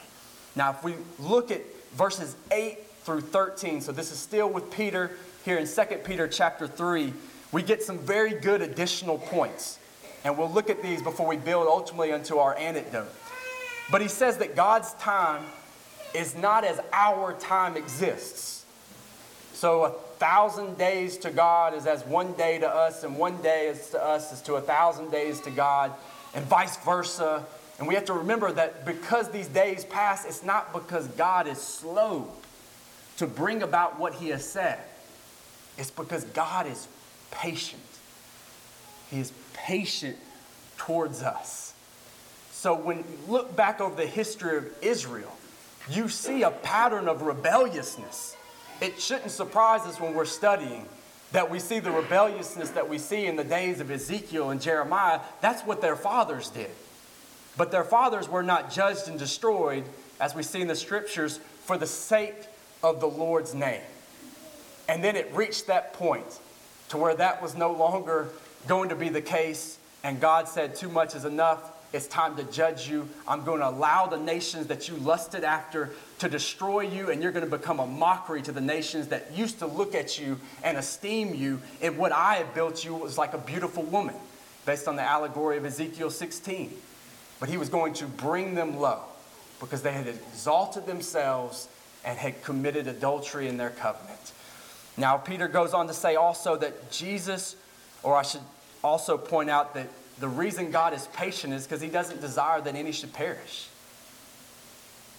Now, 0.54 0.70
if 0.70 0.84
we 0.84 0.94
look 1.18 1.50
at 1.50 1.62
verses 1.94 2.36
8 2.52 2.78
through 3.02 3.22
13, 3.22 3.80
so 3.80 3.92
this 3.92 4.12
is 4.12 4.18
still 4.18 4.48
with 4.48 4.70
Peter 4.70 5.12
here 5.44 5.56
in 5.56 5.66
2 5.66 5.82
Peter 6.04 6.28
chapter 6.28 6.66
3 6.66 7.12
we 7.52 7.62
get 7.62 7.82
some 7.82 7.98
very 7.98 8.34
good 8.34 8.62
additional 8.62 9.18
points. 9.18 9.78
And 10.24 10.36
we'll 10.36 10.50
look 10.50 10.68
at 10.68 10.82
these 10.82 11.02
before 11.02 11.26
we 11.26 11.36
build 11.36 11.66
ultimately 11.68 12.10
into 12.10 12.38
our 12.38 12.56
anecdote. 12.56 13.08
But 13.90 14.02
he 14.02 14.08
says 14.08 14.38
that 14.38 14.54
God's 14.56 14.92
time 14.94 15.44
is 16.14 16.34
not 16.34 16.64
as 16.64 16.80
our 16.92 17.32
time 17.34 17.76
exists. 17.76 18.64
So 19.52 19.84
a 19.84 19.90
thousand 20.18 20.76
days 20.78 21.16
to 21.18 21.30
God 21.30 21.74
is 21.74 21.86
as 21.86 22.04
one 22.04 22.32
day 22.34 22.58
to 22.58 22.68
us, 22.68 23.04
and 23.04 23.16
one 23.16 23.40
day 23.42 23.68
is 23.68 23.90
to 23.90 24.04
us 24.04 24.32
is 24.32 24.42
to 24.42 24.54
a 24.54 24.60
thousand 24.60 25.10
days 25.10 25.40
to 25.42 25.50
God, 25.50 25.92
and 26.34 26.44
vice 26.44 26.76
versa. 26.78 27.44
And 27.78 27.86
we 27.86 27.94
have 27.94 28.04
to 28.06 28.12
remember 28.12 28.52
that 28.52 28.84
because 28.84 29.30
these 29.30 29.48
days 29.48 29.84
pass, 29.84 30.24
it's 30.24 30.42
not 30.42 30.72
because 30.72 31.06
God 31.08 31.46
is 31.46 31.58
slow 31.58 32.28
to 33.16 33.26
bring 33.26 33.62
about 33.62 33.98
what 33.98 34.14
he 34.14 34.28
has 34.28 34.48
said. 34.48 34.78
It's 35.76 35.90
because 35.90 36.24
God 36.24 36.66
is 36.66 36.88
patient. 37.30 37.82
He 39.10 39.20
is 39.20 39.32
patient 39.54 40.16
towards 40.76 41.22
us. 41.22 41.74
So 42.50 42.74
when 42.74 42.98
you 42.98 43.04
look 43.28 43.54
back 43.54 43.80
over 43.80 43.94
the 43.94 44.06
history 44.06 44.56
of 44.58 44.66
Israel, 44.82 45.32
you 45.90 46.08
see 46.08 46.42
a 46.42 46.50
pattern 46.50 47.08
of 47.08 47.22
rebelliousness. 47.22 48.36
It 48.80 49.00
shouldn't 49.00 49.30
surprise 49.30 49.82
us 49.82 50.00
when 50.00 50.14
we're 50.14 50.24
studying 50.24 50.86
that 51.32 51.50
we 51.50 51.58
see 51.58 51.78
the 51.78 51.90
rebelliousness 51.90 52.70
that 52.70 52.88
we 52.88 52.98
see 52.98 53.26
in 53.26 53.36
the 53.36 53.44
days 53.44 53.80
of 53.80 53.90
Ezekiel 53.90 54.50
and 54.50 54.60
Jeremiah. 54.60 55.20
That's 55.40 55.62
what 55.62 55.80
their 55.80 55.96
fathers 55.96 56.48
did. 56.50 56.70
But 57.56 57.70
their 57.70 57.84
fathers 57.84 58.28
were 58.28 58.42
not 58.42 58.70
judged 58.70 59.08
and 59.08 59.18
destroyed, 59.18 59.84
as 60.20 60.34
we 60.34 60.42
see 60.42 60.60
in 60.60 60.68
the 60.68 60.76
scriptures, 60.76 61.38
for 61.64 61.76
the 61.76 61.86
sake 61.86 62.46
of 62.82 63.00
the 63.00 63.08
Lord's 63.08 63.54
name. 63.54 63.82
And 64.88 65.04
then 65.04 65.16
it 65.16 65.30
reached 65.34 65.66
that 65.66 65.92
point 65.92 66.40
to 66.88 66.96
where 66.96 67.14
that 67.14 67.42
was 67.42 67.56
no 67.56 67.72
longer 67.72 68.28
going 68.66 68.88
to 68.88 68.96
be 68.96 69.08
the 69.08 69.20
case. 69.20 69.78
And 70.04 70.20
God 70.20 70.48
said, 70.48 70.74
Too 70.74 70.88
much 70.88 71.14
is 71.14 71.24
enough. 71.24 71.72
It's 71.92 72.06
time 72.06 72.36
to 72.36 72.44
judge 72.44 72.88
you. 72.88 73.08
I'm 73.26 73.44
going 73.44 73.60
to 73.60 73.68
allow 73.68 74.06
the 74.06 74.18
nations 74.18 74.66
that 74.66 74.88
you 74.88 74.96
lusted 74.96 75.42
after 75.42 75.90
to 76.18 76.28
destroy 76.28 76.82
you, 76.82 77.10
and 77.10 77.22
you're 77.22 77.32
going 77.32 77.48
to 77.48 77.56
become 77.56 77.80
a 77.80 77.86
mockery 77.86 78.42
to 78.42 78.52
the 78.52 78.60
nations 78.60 79.08
that 79.08 79.34
used 79.34 79.60
to 79.60 79.66
look 79.66 79.94
at 79.94 80.18
you 80.18 80.38
and 80.62 80.76
esteem 80.76 81.34
you. 81.34 81.62
And 81.80 81.96
what 81.96 82.12
I 82.12 82.34
have 82.34 82.54
built 82.54 82.84
you 82.84 82.94
was 82.94 83.16
like 83.16 83.32
a 83.32 83.38
beautiful 83.38 83.84
woman, 83.84 84.16
based 84.66 84.86
on 84.86 84.96
the 84.96 85.02
allegory 85.02 85.56
of 85.56 85.64
Ezekiel 85.64 86.10
16. 86.10 86.74
But 87.40 87.48
he 87.48 87.56
was 87.56 87.70
going 87.70 87.94
to 87.94 88.04
bring 88.04 88.54
them 88.54 88.78
low 88.78 89.00
because 89.58 89.80
they 89.80 89.92
had 89.92 90.06
exalted 90.06 90.84
themselves 90.84 91.68
and 92.04 92.18
had 92.18 92.42
committed 92.42 92.86
adultery 92.86 93.48
in 93.48 93.56
their 93.56 93.70
covenant. 93.70 94.32
Now, 94.98 95.16
Peter 95.16 95.46
goes 95.46 95.72
on 95.72 95.86
to 95.86 95.94
say 95.94 96.16
also 96.16 96.56
that 96.56 96.90
Jesus, 96.90 97.54
or 98.02 98.16
I 98.16 98.22
should 98.22 98.42
also 98.82 99.16
point 99.16 99.48
out 99.48 99.74
that 99.74 99.88
the 100.18 100.28
reason 100.28 100.72
God 100.72 100.92
is 100.92 101.06
patient 101.14 101.54
is 101.54 101.64
because 101.64 101.80
he 101.80 101.88
doesn't 101.88 102.20
desire 102.20 102.60
that 102.60 102.74
any 102.74 102.90
should 102.90 103.12
perish. 103.12 103.68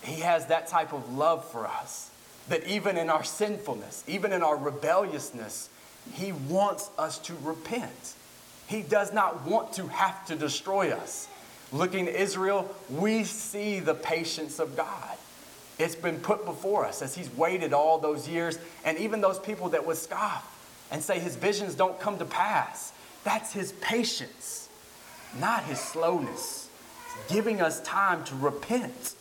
He 0.04 0.22
has 0.22 0.48
that 0.48 0.68
type 0.68 0.94
of 0.94 1.18
love 1.18 1.50
for 1.50 1.66
us 1.66 2.12
that 2.50 2.68
even 2.68 2.98
in 2.98 3.10
our 3.10 3.24
sinfulness, 3.24 4.04
even 4.08 4.34
in 4.34 4.44
our 4.44 4.58
rebelliousness, 4.58 5.70
he 6.14 6.32
wants 6.32 6.90
us 6.98 7.18
to 7.20 7.34
repent. 7.44 8.16
He 8.68 8.82
does 8.82 9.14
not 9.14 9.46
want 9.46 9.74
to 9.74 9.88
have 9.88 10.26
to 10.28 10.36
destroy 10.36 10.92
us. 10.92 11.28
Looking 11.72 12.06
to 12.06 12.22
Israel, 12.22 12.74
we 12.90 13.24
see 13.24 13.80
the 13.80 13.94
patience 13.94 14.60
of 14.60 14.76
God. 14.76 15.19
It's 15.80 15.96
been 15.96 16.20
put 16.20 16.46
before 16.46 16.86
us 16.86 17.02
as 17.02 17.16
He's 17.16 17.34
waited 17.36 17.74
all 17.74 17.98
those 17.98 18.28
years, 18.28 18.60
and 18.84 18.98
even 18.98 19.22
those 19.22 19.40
people 19.40 19.70
that 19.70 19.88
would 19.88 19.98
scoff 19.98 20.88
and 20.92 21.02
say 21.02 21.20
His 21.20 21.38
visions 21.38 21.74
don't 21.74 22.00
come 22.00 22.20
to 22.20 22.26
pass. 22.26 22.92
That's 23.24 23.54
His 23.54 23.72
patience, 23.74 24.70
not 25.40 25.64
His 25.64 25.80
slowness. 25.80 26.70
He's 27.16 27.36
giving 27.36 27.62
us 27.62 27.82
time 27.82 28.24
to 28.26 28.36
repent. 28.36 29.16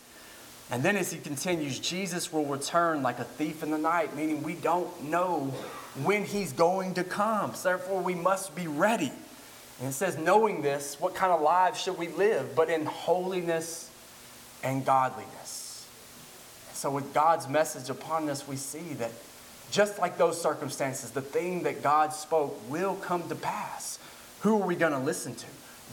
And 0.69 0.83
then 0.83 0.97
as 0.97 1.11
He 1.11 1.19
continues, 1.19 1.79
Jesus 1.79 2.31
will 2.31 2.45
return 2.45 3.01
like 3.01 3.19
a 3.19 3.23
thief 3.23 3.63
in 3.63 3.71
the 3.71 3.77
night, 3.77 4.15
meaning 4.15 4.43
we 4.43 4.53
don't 4.53 5.05
know 5.05 5.53
when 6.03 6.25
He's 6.25 6.51
going 6.51 6.93
to 6.95 7.03
come. 7.03 7.55
So 7.55 7.69
therefore, 7.69 8.01
we 8.01 8.15
must 8.15 8.53
be 8.53 8.67
ready. 8.67 9.13
And 9.79 9.87
it 9.87 9.93
says, 9.93 10.17
knowing 10.17 10.61
this, 10.61 10.99
what 10.99 11.15
kind 11.15 11.31
of 11.31 11.41
lives 11.41 11.81
should 11.81 11.97
we 11.97 12.09
live? 12.09 12.53
But 12.53 12.69
in 12.69 12.85
holiness 12.85 13.89
and 14.61 14.85
godliness. 14.85 15.58
So, 16.79 16.89
with 16.89 17.13
God's 17.13 17.49
message 17.49 17.89
upon 17.89 18.29
us, 18.29 18.47
we 18.47 18.55
see 18.55 18.93
that 18.99 19.11
just 19.69 19.99
like 19.99 20.17
those 20.17 20.41
circumstances, 20.41 21.11
the 21.11 21.21
thing 21.21 21.63
that 21.63 21.83
God 21.83 22.13
spoke 22.13 22.57
will 22.69 22.95
come 22.95 23.27
to 23.27 23.35
pass. 23.35 23.99
Who 24.43 24.61
are 24.61 24.65
we 24.65 24.77
going 24.77 24.93
to 24.93 24.99
listen 24.99 25.35
to? 25.35 25.45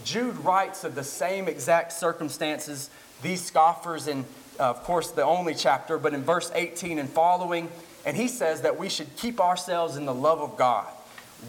Jude 0.05 0.37
writes 0.37 0.85
of 0.85 0.95
the 0.95 1.03
same 1.03 1.49
exact 1.49 1.91
circumstances, 1.91 2.89
these 3.21 3.43
scoffers 3.43 4.07
in, 4.07 4.23
uh, 4.61 4.69
of 4.69 4.81
course, 4.83 5.11
the 5.11 5.25
only 5.25 5.53
chapter, 5.53 5.97
but 5.97 6.13
in 6.13 6.23
verse 6.23 6.53
18 6.55 6.99
and 6.99 7.09
following, 7.09 7.67
and 8.05 8.15
he 8.15 8.29
says 8.29 8.61
that 8.61 8.79
we 8.79 8.87
should 8.87 9.13
keep 9.17 9.41
ourselves 9.41 9.97
in 9.97 10.05
the 10.05 10.13
love 10.13 10.39
of 10.39 10.55
God, 10.55 10.87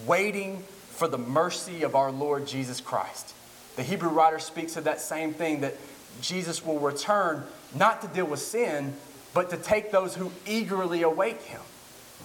waiting 0.05 0.65
for 0.91 1.07
the 1.07 1.17
mercy 1.17 1.85
of 1.85 1.95
our 1.95 2.11
Lord 2.11 2.45
Jesus 2.45 2.81
Christ. 2.81 3.37
The 3.77 3.85
Hebrew 3.85 4.11
writer 4.11 4.41
speaks 4.41 4.77
of 4.77 4.83
that 4.83 5.01
same 5.01 5.33
thing 5.33 5.61
that 5.61 5.77
Jesus 6.21 6.67
will 6.67 6.81
return 6.81 7.45
not 7.77 8.03
to 8.03 8.09
deal 8.09 8.27
with 8.27 8.41
sin, 8.41 8.97
but 9.35 9.51
to 9.51 9.57
take 9.57 9.91
those 9.91 10.15
who 10.15 10.33
eagerly 10.47 11.03
await 11.03 11.41
him. 11.43 11.61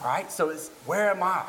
Right? 0.03 0.31
So 0.31 0.49
it's 0.49 0.69
where 0.85 1.09
am 1.11 1.23
I? 1.23 1.43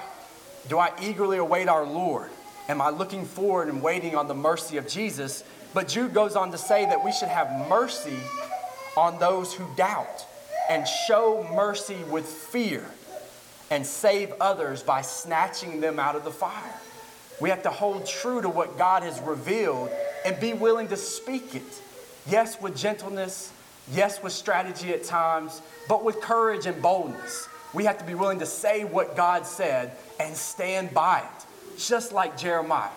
Do 0.68 0.78
I 0.78 0.92
eagerly 1.02 1.38
await 1.38 1.68
our 1.68 1.84
Lord? 1.84 2.30
Am 2.68 2.80
I 2.80 2.90
looking 2.90 3.25
forward 3.25 3.68
and 3.68 3.82
waiting 3.82 4.14
on 4.14 4.28
the 4.28 4.34
mercy 4.34 4.76
of 4.76 4.88
Jesus? 4.88 5.44
But 5.75 5.88
Jude 5.88 6.14
goes 6.14 6.37
on 6.37 6.52
to 6.52 6.58
say 6.58 6.84
that 6.87 7.04
we 7.04 7.12
should 7.12 7.28
have 7.28 7.68
mercy 7.68 8.16
on 8.96 9.18
those 9.18 9.52
who 9.52 9.66
doubt 9.76 10.26
and 10.70 10.87
show 10.87 11.46
mercy 11.54 11.99
with 12.08 12.26
fear 12.26 12.87
and 13.70 13.84
save 13.84 14.32
others 14.40 14.82
by 14.82 15.02
snatching 15.02 15.80
them 15.80 15.99
out 15.99 16.16
of 16.16 16.25
the 16.25 16.30
fire. 16.30 16.80
We 17.40 17.50
have 17.50 17.62
to 17.64 17.70
hold 17.70 18.06
true 18.06 18.40
to 18.40 18.49
what 18.49 18.78
God 18.78 19.02
has 19.02 19.20
revealed 19.20 19.90
and 20.25 20.38
be 20.40 20.52
willing 20.52 20.88
to 20.88 20.96
speak 20.96 21.54
it. 21.54 21.82
Yes, 22.26 22.61
with 22.61 22.76
gentleness, 22.76 23.52
yes, 23.92 24.23
with 24.23 24.32
strategy 24.32 24.92
at 24.92 25.04
times, 25.04 25.62
but 25.88 26.04
with 26.04 26.20
courage 26.20 26.66
and 26.66 26.80
boldness. 26.80 27.49
We 27.73 27.84
have 27.84 27.99
to 27.99 28.04
be 28.04 28.14
willing 28.14 28.38
to 28.38 28.47
say 28.47 28.84
what 28.84 29.16
God 29.16 29.47
said 29.47 29.92
and 30.20 30.36
stand 30.36 30.94
by 30.94 31.20
it, 31.20 31.78
just 31.78 32.12
like 32.12 32.38
Jeremiah, 32.38 32.90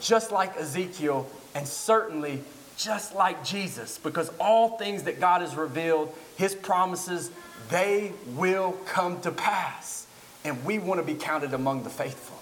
just 0.00 0.32
like 0.32 0.56
Ezekiel, 0.56 1.28
and 1.54 1.66
certainly 1.66 2.42
just 2.76 3.14
like 3.14 3.44
Jesus, 3.44 3.98
because 3.98 4.30
all 4.40 4.78
things 4.78 5.02
that 5.02 5.20
God 5.20 5.42
has 5.42 5.54
revealed, 5.54 6.12
His 6.36 6.54
promises, 6.54 7.30
they 7.68 8.12
will 8.28 8.72
come 8.86 9.20
to 9.20 9.30
pass. 9.30 10.06
And 10.44 10.64
we 10.64 10.78
want 10.78 10.98
to 10.98 11.06
be 11.06 11.14
counted 11.14 11.54
among 11.54 11.84
the 11.84 11.90
faithful 11.90 12.32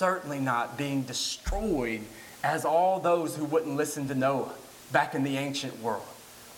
certainly 0.00 0.38
not 0.38 0.78
being 0.78 1.02
destroyed 1.02 2.00
as 2.42 2.64
all 2.64 3.00
those 3.00 3.36
who 3.36 3.44
wouldn't 3.44 3.76
listen 3.76 4.08
to 4.08 4.14
Noah 4.14 4.54
back 4.92 5.14
in 5.14 5.24
the 5.24 5.36
ancient 5.36 5.78
world, 5.82 6.06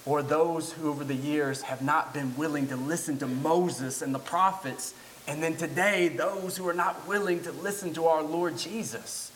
or 0.05 0.23
those 0.23 0.73
who 0.73 0.89
over 0.89 1.05
the 1.05 1.15
years 1.15 1.63
have 1.63 1.83
not 1.83 2.13
been 2.13 2.37
willing 2.37 2.69
to 2.69 2.77
listen 2.77 3.19
to 3.19 3.27
Moses 3.27 4.03
and 4.03 4.15
the 4.15 4.19
prophets, 4.19 4.95
and 5.29 5.43
then 5.43 5.57
today, 5.57 6.09
those 6.09 6.57
who 6.57 6.67
are 6.69 6.75
not 6.75 7.07
willing 7.07 7.43
to 7.45 7.53
listen 7.53 7.95
to 7.95 8.07
our 8.07 8.23
Lord 8.23 8.59
Jesus. 8.59 9.31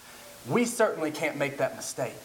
We 0.48 0.64
certainly 0.64 1.10
can't 1.10 1.36
make 1.36 1.58
that 1.58 1.76
mistake, 1.76 2.16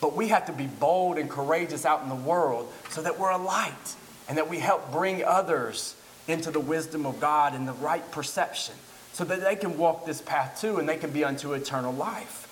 but 0.00 0.14
we 0.14 0.28
have 0.28 0.46
to 0.46 0.52
be 0.52 0.66
bold 0.66 1.18
and 1.18 1.28
courageous 1.28 1.84
out 1.84 2.02
in 2.02 2.08
the 2.08 2.14
world 2.14 2.72
so 2.90 3.02
that 3.02 3.18
we're 3.18 3.30
a 3.30 3.38
light 3.38 3.96
and 4.28 4.38
that 4.38 4.48
we 4.48 4.58
help 4.58 4.92
bring 4.92 5.24
others 5.24 5.96
into 6.28 6.50
the 6.50 6.60
wisdom 6.60 7.06
of 7.06 7.20
God 7.20 7.54
and 7.54 7.66
the 7.66 7.72
right 7.74 8.08
perception 8.12 8.74
so 9.12 9.24
that 9.24 9.40
they 9.40 9.56
can 9.56 9.78
walk 9.78 10.06
this 10.06 10.20
path 10.20 10.60
too 10.60 10.76
and 10.76 10.88
they 10.88 10.96
can 10.96 11.10
be 11.10 11.24
unto 11.24 11.54
eternal 11.54 11.92
life. 11.92 12.44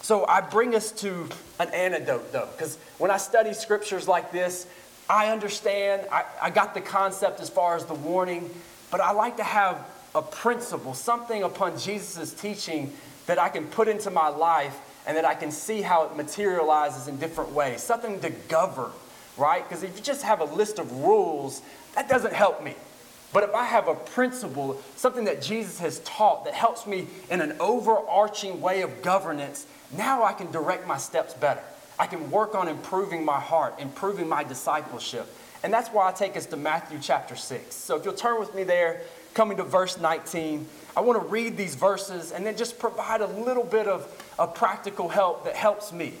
So 0.00 0.26
I 0.26 0.40
bring 0.40 0.74
us 0.74 0.92
to 0.92 1.28
an 1.58 1.68
antidote 1.68 2.32
though, 2.32 2.48
because 2.52 2.76
when 2.98 3.10
I 3.10 3.16
study 3.16 3.52
scriptures 3.52 4.06
like 4.06 4.32
this, 4.32 4.66
I 5.08 5.30
understand, 5.30 6.06
I, 6.10 6.24
I 6.40 6.50
got 6.50 6.74
the 6.74 6.80
concept 6.80 7.40
as 7.40 7.50
far 7.50 7.76
as 7.76 7.84
the 7.84 7.94
warning, 7.94 8.50
but 8.90 9.00
I 9.00 9.12
like 9.12 9.36
to 9.36 9.44
have 9.44 9.84
a 10.14 10.22
principle, 10.22 10.94
something 10.94 11.42
upon 11.42 11.78
Jesus' 11.78 12.32
teaching 12.32 12.92
that 13.26 13.38
I 13.38 13.48
can 13.48 13.66
put 13.66 13.88
into 13.88 14.10
my 14.10 14.28
life 14.28 14.78
and 15.06 15.16
that 15.16 15.24
I 15.24 15.34
can 15.34 15.50
see 15.50 15.82
how 15.82 16.04
it 16.04 16.16
materializes 16.16 17.08
in 17.08 17.16
different 17.18 17.52
ways, 17.52 17.82
something 17.82 18.20
to 18.20 18.30
govern, 18.48 18.90
right? 19.36 19.68
Because 19.68 19.82
if 19.82 19.96
you 19.96 20.02
just 20.02 20.22
have 20.22 20.40
a 20.40 20.44
list 20.44 20.78
of 20.78 20.90
rules, 20.92 21.60
that 21.94 22.08
doesn't 22.08 22.32
help 22.32 22.62
me. 22.62 22.74
But 23.32 23.42
if 23.42 23.54
I 23.54 23.64
have 23.64 23.88
a 23.88 23.94
principle, 23.94 24.80
something 24.96 25.24
that 25.24 25.42
Jesus 25.42 25.80
has 25.80 25.98
taught 26.00 26.44
that 26.44 26.54
helps 26.54 26.86
me 26.86 27.08
in 27.30 27.40
an 27.40 27.56
overarching 27.58 28.60
way 28.60 28.82
of 28.82 29.02
governance, 29.02 29.66
now 29.96 30.22
I 30.22 30.32
can 30.32 30.50
direct 30.52 30.86
my 30.86 30.96
steps 30.96 31.34
better. 31.34 31.62
I 31.98 32.06
can 32.06 32.30
work 32.30 32.54
on 32.54 32.68
improving 32.68 33.24
my 33.24 33.40
heart, 33.40 33.74
improving 33.78 34.28
my 34.28 34.44
discipleship. 34.44 35.26
And 35.62 35.72
that's 35.72 35.88
why 35.88 36.08
I 36.08 36.12
take 36.12 36.36
us 36.36 36.46
to 36.46 36.56
Matthew 36.56 36.98
chapter 37.00 37.36
6. 37.36 37.74
So 37.74 37.96
if 37.96 38.04
you'll 38.04 38.14
turn 38.14 38.38
with 38.38 38.54
me 38.54 38.64
there, 38.64 39.00
coming 39.32 39.56
to 39.56 39.64
verse 39.64 39.98
19, 39.98 40.66
I 40.96 41.00
want 41.00 41.20
to 41.20 41.26
read 41.28 41.56
these 41.56 41.74
verses 41.74 42.32
and 42.32 42.44
then 42.44 42.56
just 42.56 42.78
provide 42.78 43.20
a 43.20 43.26
little 43.26 43.64
bit 43.64 43.86
of, 43.86 44.06
of 44.38 44.54
practical 44.54 45.08
help 45.08 45.44
that 45.44 45.56
helps 45.56 45.92
me. 45.92 46.14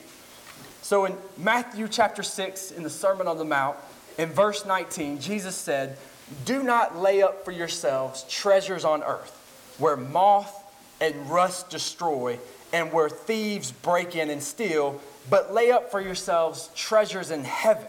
So 0.82 1.04
in 1.04 1.16
Matthew 1.36 1.88
chapter 1.88 2.22
6, 2.22 2.72
in 2.72 2.82
the 2.82 2.90
Sermon 2.90 3.26
on 3.28 3.38
the 3.38 3.44
Mount, 3.44 3.76
in 4.18 4.30
verse 4.30 4.64
19, 4.64 5.20
Jesus 5.20 5.54
said, 5.54 5.98
do 6.44 6.62
not 6.62 6.96
lay 6.96 7.22
up 7.22 7.44
for 7.44 7.52
yourselves 7.52 8.24
treasures 8.28 8.84
on 8.84 9.02
earth, 9.02 9.74
where 9.78 9.96
moth 9.96 10.62
and 11.00 11.28
rust 11.28 11.70
destroy, 11.70 12.38
and 12.74 12.92
where 12.92 13.08
thieves 13.08 13.70
break 13.70 14.16
in 14.16 14.30
and 14.30 14.42
steal, 14.42 15.00
but 15.30 15.54
lay 15.54 15.70
up 15.70 15.92
for 15.92 16.00
yourselves 16.00 16.70
treasures 16.74 17.30
in 17.30 17.44
heaven, 17.44 17.86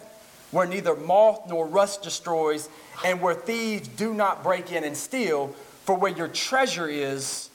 where 0.52 0.68
neither 0.68 0.96
moth 0.96 1.50
nor 1.50 1.66
rust 1.66 2.04
destroys, 2.04 2.70
and 3.04 3.20
where 3.20 3.34
thieves 3.34 3.88
do 3.88 4.14
not 4.14 4.44
break 4.44 4.72
in 4.72 4.84
and 4.84 4.96
steal. 4.96 5.48
For 5.86 5.96
where 5.96 6.12
your 6.12 6.28
treasure 6.28 6.88
is, 6.88 7.50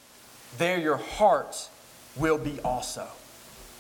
there 0.58 0.80
your 0.80 0.96
heart 0.96 1.68
will 2.16 2.36
be 2.36 2.58
also. 2.64 3.06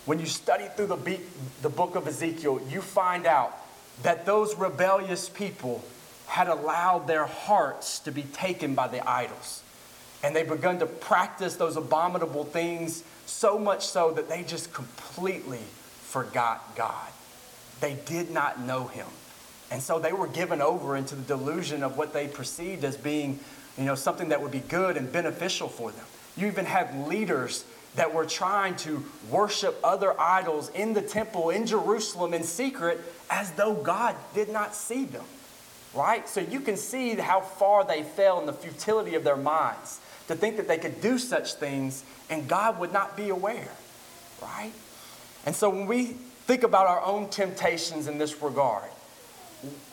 When 0.06 0.20
you 0.20 0.26
study 0.26 0.66
through 0.76 0.86
the, 0.86 1.18
the 1.62 1.68
book 1.68 1.96
of 1.96 2.06
Ezekiel, 2.06 2.60
you 2.70 2.80
find 2.80 3.26
out 3.26 3.52
that 4.04 4.26
those 4.26 4.56
rebellious 4.56 5.28
people 5.28 5.84
had 6.28 6.46
allowed 6.46 7.08
their 7.08 7.26
hearts 7.26 7.98
to 8.00 8.12
be 8.12 8.22
taken 8.22 8.76
by 8.76 8.86
the 8.86 9.06
idols. 9.10 9.64
And 10.22 10.36
they 10.36 10.44
begun 10.44 10.78
to 10.78 10.86
practice 10.86 11.56
those 11.56 11.76
abominable 11.76 12.44
things 12.44 13.02
so 13.30 13.58
much 13.58 13.86
so 13.86 14.12
that 14.12 14.28
they 14.28 14.42
just 14.42 14.72
completely 14.72 15.60
forgot 16.02 16.76
God. 16.76 17.08
They 17.80 17.94
did 18.04 18.30
not 18.30 18.60
know 18.60 18.88
Him. 18.88 19.06
And 19.70 19.80
so 19.80 19.98
they 19.98 20.12
were 20.12 20.26
given 20.26 20.60
over 20.60 20.96
into 20.96 21.14
the 21.14 21.22
delusion 21.22 21.82
of 21.82 21.96
what 21.96 22.12
they 22.12 22.26
perceived 22.26 22.84
as 22.84 22.96
being, 22.96 23.38
you 23.78 23.84
know, 23.84 23.94
something 23.94 24.30
that 24.30 24.42
would 24.42 24.50
be 24.50 24.60
good 24.60 24.96
and 24.96 25.10
beneficial 25.12 25.68
for 25.68 25.92
them. 25.92 26.04
You 26.36 26.48
even 26.48 26.64
had 26.64 27.06
leaders 27.08 27.64
that 27.94 28.12
were 28.12 28.26
trying 28.26 28.76
to 28.76 29.04
worship 29.30 29.78
other 29.82 30.18
idols 30.20 30.68
in 30.70 30.92
the 30.92 31.02
temple 31.02 31.50
in 31.50 31.66
Jerusalem 31.66 32.34
in 32.34 32.42
secret 32.42 33.00
as 33.30 33.52
though 33.52 33.74
God 33.74 34.16
did 34.34 34.48
not 34.48 34.74
see 34.74 35.04
them 35.04 35.24
right? 35.94 36.28
So 36.28 36.40
you 36.40 36.60
can 36.60 36.76
see 36.76 37.14
how 37.14 37.40
far 37.40 37.84
they 37.84 38.02
fell 38.02 38.40
in 38.40 38.46
the 38.46 38.52
futility 38.52 39.14
of 39.14 39.24
their 39.24 39.36
minds 39.36 40.00
to 40.30 40.36
think 40.36 40.56
that 40.58 40.68
they 40.68 40.78
could 40.78 41.00
do 41.00 41.18
such 41.18 41.54
things 41.54 42.04
and 42.30 42.46
God 42.46 42.78
would 42.78 42.92
not 42.92 43.16
be 43.16 43.30
aware, 43.30 43.68
right? 44.40 44.70
And 45.44 45.56
so 45.56 45.68
when 45.68 45.86
we 45.86 46.04
think 46.46 46.62
about 46.62 46.86
our 46.86 47.02
own 47.02 47.28
temptations 47.30 48.06
in 48.06 48.16
this 48.16 48.40
regard, 48.40 48.88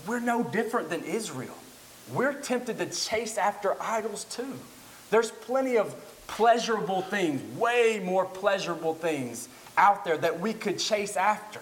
we're 0.05 0.19
no 0.19 0.43
different 0.43 0.91
than 0.91 1.03
Israel. 1.03 1.57
we're 2.13 2.33
tempted 2.33 2.77
to 2.77 2.85
chase 2.85 3.39
after 3.39 3.75
idols 3.81 4.25
too. 4.25 4.53
There's 5.09 5.31
plenty 5.31 5.75
of 5.75 5.95
pleasurable 6.27 7.01
things, 7.01 7.41
way 7.57 7.99
more 8.03 8.25
pleasurable 8.25 8.93
things 8.93 9.49
out 9.75 10.05
there 10.05 10.19
that 10.19 10.39
we 10.39 10.53
could 10.53 10.77
chase 10.77 11.17
after. 11.17 11.61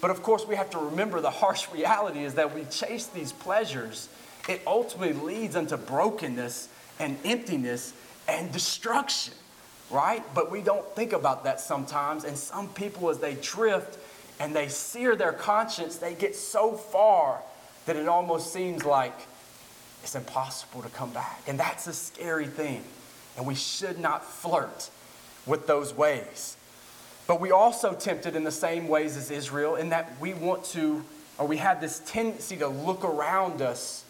But 0.00 0.10
of 0.10 0.22
course, 0.24 0.48
we 0.48 0.56
have 0.56 0.70
to 0.70 0.78
remember 0.78 1.20
the 1.20 1.30
harsh 1.30 1.68
reality 1.72 2.24
is 2.24 2.34
that 2.34 2.52
we 2.52 2.64
chase 2.64 3.06
these 3.06 3.30
pleasures, 3.30 4.08
it 4.48 4.62
ultimately 4.66 5.12
leads 5.12 5.54
unto 5.54 5.76
brokenness 5.76 6.70
and 6.98 7.16
emptiness 7.24 7.92
and 8.28 8.50
destruction, 8.52 9.34
right? 9.90 10.22
But 10.34 10.50
we 10.50 10.62
don't 10.62 10.86
think 10.94 11.12
about 11.12 11.44
that 11.44 11.60
sometimes. 11.60 12.24
And 12.24 12.36
some 12.36 12.68
people, 12.68 13.10
as 13.10 13.18
they 13.18 13.34
drift 13.34 13.98
and 14.40 14.54
they 14.54 14.68
sear 14.68 15.16
their 15.16 15.32
conscience, 15.32 15.96
they 15.96 16.14
get 16.14 16.34
so 16.34 16.72
far 16.72 17.40
that 17.86 17.96
it 17.96 18.08
almost 18.08 18.52
seems 18.52 18.84
like 18.84 19.14
it's 20.02 20.14
impossible 20.14 20.82
to 20.82 20.88
come 20.90 21.10
back. 21.12 21.42
And 21.46 21.58
that's 21.58 21.86
a 21.86 21.92
scary 21.92 22.46
thing. 22.46 22.82
And 23.36 23.46
we 23.46 23.54
should 23.54 23.98
not 23.98 24.24
flirt 24.24 24.90
with 25.46 25.66
those 25.66 25.94
ways. 25.94 26.56
But 27.26 27.40
we 27.40 27.50
also 27.50 27.94
tempted 27.94 28.36
in 28.36 28.44
the 28.44 28.52
same 28.52 28.86
ways 28.86 29.16
as 29.16 29.30
Israel 29.30 29.76
in 29.76 29.90
that 29.90 30.12
we 30.20 30.34
want 30.34 30.64
to, 30.66 31.04
or 31.38 31.46
we 31.46 31.56
have 31.56 31.80
this 31.80 32.02
tendency 32.06 32.56
to 32.58 32.68
look 32.68 33.04
around 33.04 33.62
us 33.62 34.03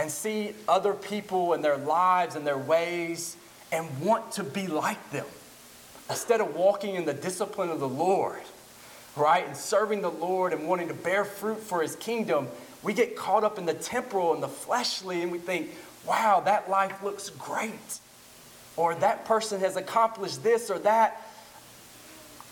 and 0.00 0.10
see 0.10 0.54
other 0.66 0.94
people 0.94 1.52
and 1.52 1.62
their 1.62 1.76
lives 1.76 2.34
and 2.34 2.46
their 2.46 2.56
ways 2.56 3.36
and 3.70 3.86
want 4.00 4.32
to 4.32 4.42
be 4.42 4.66
like 4.66 5.10
them. 5.10 5.26
Instead 6.08 6.40
of 6.40 6.56
walking 6.56 6.94
in 6.94 7.04
the 7.04 7.12
discipline 7.12 7.68
of 7.68 7.80
the 7.80 7.88
Lord, 7.88 8.40
right, 9.14 9.46
and 9.46 9.54
serving 9.54 10.00
the 10.00 10.10
Lord 10.10 10.54
and 10.54 10.66
wanting 10.66 10.88
to 10.88 10.94
bear 10.94 11.26
fruit 11.26 11.58
for 11.58 11.82
his 11.82 11.96
kingdom, 11.96 12.48
we 12.82 12.94
get 12.94 13.14
caught 13.14 13.44
up 13.44 13.58
in 13.58 13.66
the 13.66 13.74
temporal 13.74 14.32
and 14.32 14.42
the 14.42 14.48
fleshly 14.48 15.20
and 15.20 15.30
we 15.30 15.36
think, 15.36 15.68
wow, 16.06 16.40
that 16.46 16.70
life 16.70 17.02
looks 17.02 17.28
great. 17.28 18.00
Or 18.78 18.94
that 18.94 19.26
person 19.26 19.60
has 19.60 19.76
accomplished 19.76 20.42
this 20.42 20.70
or 20.70 20.78
that. 20.78 21.28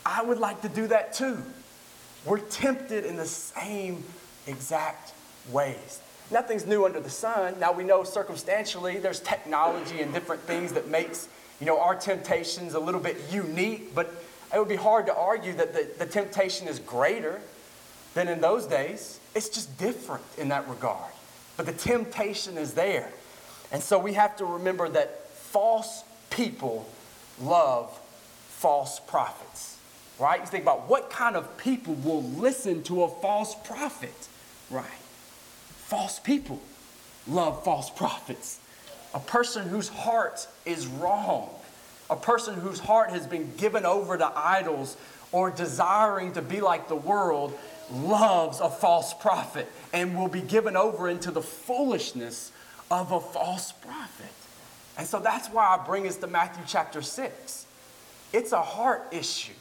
I 0.04 0.22
would 0.22 0.38
like 0.38 0.60
to 0.62 0.68
do 0.68 0.86
that 0.88 1.14
too. 1.14 1.42
We're 2.26 2.40
tempted 2.40 3.06
in 3.06 3.16
the 3.16 3.24
same 3.24 4.04
exact 4.46 5.14
ways. 5.50 6.02
Nothing's 6.30 6.66
new 6.66 6.84
under 6.84 7.00
the 7.00 7.10
sun. 7.10 7.58
Now 7.58 7.72
we 7.72 7.84
know 7.84 8.04
circumstantially 8.04 8.98
there's 8.98 9.20
technology 9.20 10.00
and 10.00 10.12
different 10.12 10.42
things 10.42 10.72
that 10.72 10.88
makes 10.88 11.28
you 11.60 11.66
know 11.66 11.80
our 11.80 11.94
temptations 11.94 12.74
a 12.74 12.80
little 12.80 13.00
bit 13.00 13.16
unique, 13.30 13.94
but 13.94 14.12
it 14.54 14.58
would 14.58 14.68
be 14.68 14.76
hard 14.76 15.06
to 15.06 15.14
argue 15.14 15.52
that 15.54 15.72
the, 15.72 15.88
the 15.98 16.06
temptation 16.06 16.68
is 16.68 16.78
greater 16.78 17.40
than 18.14 18.28
in 18.28 18.40
those 18.40 18.66
days. 18.66 19.20
It's 19.34 19.48
just 19.48 19.76
different 19.78 20.24
in 20.36 20.48
that 20.48 20.68
regard. 20.68 21.12
But 21.56 21.66
the 21.66 21.72
temptation 21.72 22.56
is 22.56 22.74
there. 22.74 23.10
And 23.72 23.82
so 23.82 23.98
we 23.98 24.14
have 24.14 24.36
to 24.36 24.44
remember 24.44 24.88
that 24.88 25.28
false 25.30 26.02
people 26.30 26.88
love 27.40 27.98
false 28.48 29.00
prophets. 29.00 29.76
Right? 30.18 30.40
You 30.40 30.46
think 30.46 30.64
about 30.64 30.88
what 30.88 31.10
kind 31.10 31.36
of 31.36 31.58
people 31.58 31.94
will 31.94 32.22
listen 32.22 32.82
to 32.84 33.04
a 33.04 33.08
false 33.08 33.54
prophet, 33.54 34.28
right? 34.70 34.84
False 35.88 36.18
people 36.18 36.60
love 37.26 37.64
false 37.64 37.88
prophets. 37.88 38.60
A 39.14 39.20
person 39.20 39.66
whose 39.66 39.88
heart 39.88 40.46
is 40.66 40.86
wrong, 40.86 41.48
a 42.10 42.16
person 42.16 42.56
whose 42.56 42.78
heart 42.78 43.08
has 43.08 43.26
been 43.26 43.50
given 43.56 43.86
over 43.86 44.18
to 44.18 44.30
idols 44.36 44.98
or 45.32 45.50
desiring 45.50 46.34
to 46.34 46.42
be 46.42 46.60
like 46.60 46.88
the 46.88 46.94
world 46.94 47.58
loves 47.90 48.60
a 48.60 48.68
false 48.68 49.14
prophet 49.14 49.66
and 49.94 50.14
will 50.14 50.28
be 50.28 50.42
given 50.42 50.76
over 50.76 51.08
into 51.08 51.30
the 51.30 51.40
foolishness 51.40 52.52
of 52.90 53.10
a 53.10 53.20
false 53.20 53.72
prophet. 53.72 54.26
And 54.98 55.06
so 55.06 55.20
that's 55.20 55.48
why 55.48 55.74
I 55.74 55.86
bring 55.86 56.06
us 56.06 56.16
to 56.16 56.26
Matthew 56.26 56.64
chapter 56.66 57.00
6. 57.00 57.64
It's 58.34 58.52
a 58.52 58.60
heart 58.60 59.06
issue, 59.10 59.54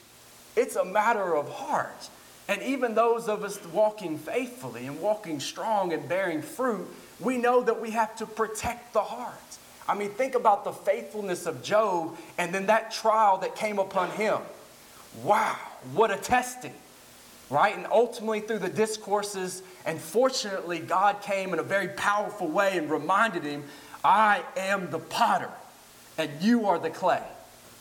it's 0.57 0.75
a 0.75 0.83
matter 0.83 1.37
of 1.37 1.47
heart. 1.47 2.09
And 2.47 2.61
even 2.61 2.95
those 2.95 3.27
of 3.27 3.43
us 3.43 3.59
walking 3.73 4.17
faithfully 4.17 4.87
and 4.87 5.01
walking 5.01 5.39
strong 5.39 5.91
and 5.93 6.07
bearing 6.07 6.41
fruit, 6.41 6.87
we 7.19 7.37
know 7.37 7.61
that 7.63 7.81
we 7.81 7.91
have 7.91 8.15
to 8.17 8.25
protect 8.25 8.93
the 8.93 9.01
heart. 9.01 9.33
I 9.87 9.95
mean, 9.95 10.09
think 10.11 10.35
about 10.35 10.63
the 10.63 10.71
faithfulness 10.71 11.45
of 11.45 11.61
Job 11.61 12.17
and 12.37 12.53
then 12.53 12.67
that 12.67 12.91
trial 12.91 13.37
that 13.39 13.55
came 13.55 13.79
upon 13.79 14.11
him. 14.11 14.39
Wow, 15.23 15.57
what 15.93 16.11
a 16.11 16.17
testing 16.17 16.73
right? 17.49 17.75
And 17.75 17.87
ultimately, 17.87 18.41
through 18.41 18.59
the 18.59 18.69
discourses, 18.69 19.63
and 19.85 19.99
fortunately, 19.99 20.79
God 20.79 21.21
came 21.21 21.53
in 21.53 21.59
a 21.59 21.63
very 21.63 21.89
powerful 21.89 22.47
way 22.47 22.77
and 22.77 22.89
reminded 22.89 23.43
him, 23.43 23.63
I 24.03 24.43
am 24.55 24.89
the 24.89 24.99
potter, 24.99 25.51
and 26.17 26.29
you 26.41 26.67
are 26.67 26.79
the 26.79 26.89
clay. 26.89 27.23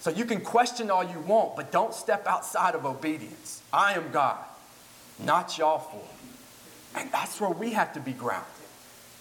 So 0.01 0.11
you 0.11 0.25
can 0.25 0.41
question 0.41 0.91
all 0.91 1.03
you 1.03 1.19
want, 1.21 1.57
but 1.57 1.73
don't 1.73 1.93
step 1.93 2.27
outside 2.27 2.75
of 2.75 2.87
obedience. 2.87 3.63
I 3.73 3.95
am 3.95 4.11
God, 4.13 4.39
not 5.19 5.59
y'all 5.59 5.79
for. 5.79 6.03
And 6.99 7.11
that's 7.13 7.41
where 7.41 7.51
we 7.51 7.73
have 7.73 7.93
to 7.95 8.01
be 8.01 8.13
grounded. 8.13 8.47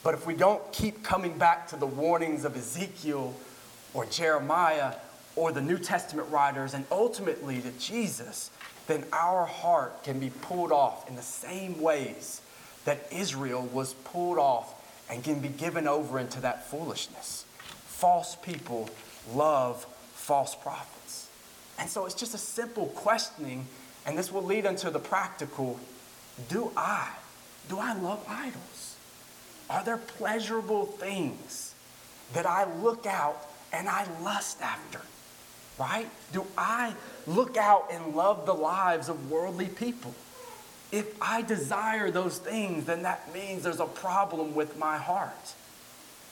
But 0.03 0.13
if 0.13 0.25
we 0.25 0.35
don't 0.35 0.61
keep 0.71 1.03
coming 1.03 1.37
back 1.37 1.67
to 1.69 1.75
the 1.75 1.87
warnings 1.87 2.45
of 2.45 2.55
Ezekiel 2.55 3.33
or 3.93 4.05
Jeremiah 4.05 4.93
or 5.35 5.51
the 5.51 5.61
New 5.61 5.77
Testament 5.77 6.29
writers 6.29 6.73
and 6.73 6.85
ultimately 6.91 7.61
to 7.61 7.71
Jesus, 7.71 8.51
then 8.87 9.03
our 9.11 9.45
heart 9.45 10.03
can 10.03 10.19
be 10.19 10.29
pulled 10.29 10.71
off 10.71 11.09
in 11.09 11.15
the 11.15 11.21
same 11.21 11.81
ways 11.81 12.41
that 12.85 13.07
Israel 13.11 13.63
was 13.73 13.93
pulled 13.93 14.37
off 14.37 14.73
and 15.09 15.23
can 15.23 15.39
be 15.39 15.49
given 15.49 15.87
over 15.87 16.19
into 16.19 16.39
that 16.41 16.69
foolishness. 16.69 17.45
False 17.85 18.35
people 18.35 18.89
love 19.33 19.85
false 20.13 20.55
prophets. 20.55 21.27
And 21.79 21.89
so 21.89 22.05
it's 22.05 22.15
just 22.15 22.33
a 22.33 22.39
simple 22.39 22.87
questioning, 22.87 23.67
and 24.05 24.17
this 24.17 24.31
will 24.31 24.43
lead 24.43 24.65
into 24.65 24.89
the 24.89 24.99
practical 24.99 25.79
do 26.49 26.71
I? 26.75 27.09
Do 27.69 27.79
I 27.79 27.93
love 27.93 28.23
idols? 28.27 28.97
Are 29.69 29.83
there 29.83 29.97
pleasurable 29.97 30.85
things 30.85 31.73
that 32.33 32.45
I 32.45 32.65
look 32.81 33.05
out 33.05 33.49
and 33.71 33.87
I 33.87 34.05
lust 34.21 34.61
after? 34.61 34.99
right? 35.77 36.07
Do 36.31 36.45
I 36.57 36.93
look 37.27 37.57
out 37.57 37.87
and 37.91 38.15
love 38.15 38.45
the 38.45 38.53
lives 38.53 39.09
of 39.09 39.29
worldly 39.29 39.67
people? 39.67 40.13
If 40.91 41.21
I 41.21 41.41
desire 41.41 42.11
those 42.11 42.37
things, 42.37 42.85
then 42.85 43.03
that 43.03 43.33
means 43.33 43.63
there's 43.63 43.79
a 43.79 43.85
problem 43.85 44.55
with 44.55 44.77
my 44.77 44.97
heart. 44.97 45.53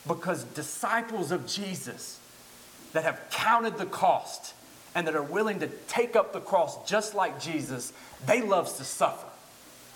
Because 0.08 0.44
disciples 0.44 1.32
of 1.32 1.48
Jesus 1.48 2.20
that 2.94 3.04
have 3.04 3.22
counted 3.32 3.78
the 3.78 3.86
cost 3.86 4.54
and 4.96 5.08
that 5.08 5.16
are 5.16 5.24
willing 5.24 5.60
to 5.60 5.68
take 5.88 6.16
up 6.16 6.34
the 6.34 6.40
cross 6.40 6.88
just 6.90 7.16
like 7.16 7.40
Jesus, 7.40 7.94
they 8.26 8.42
love 8.42 8.66
to 8.78 8.84
suffer. 8.84 9.28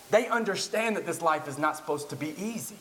They 0.10 0.28
understand 0.28 0.96
that 0.96 1.06
this 1.06 1.22
life 1.22 1.48
is 1.48 1.58
not 1.58 1.76
supposed 1.78 2.10
to 2.12 2.16
be 2.16 2.34
easy, 2.38 2.78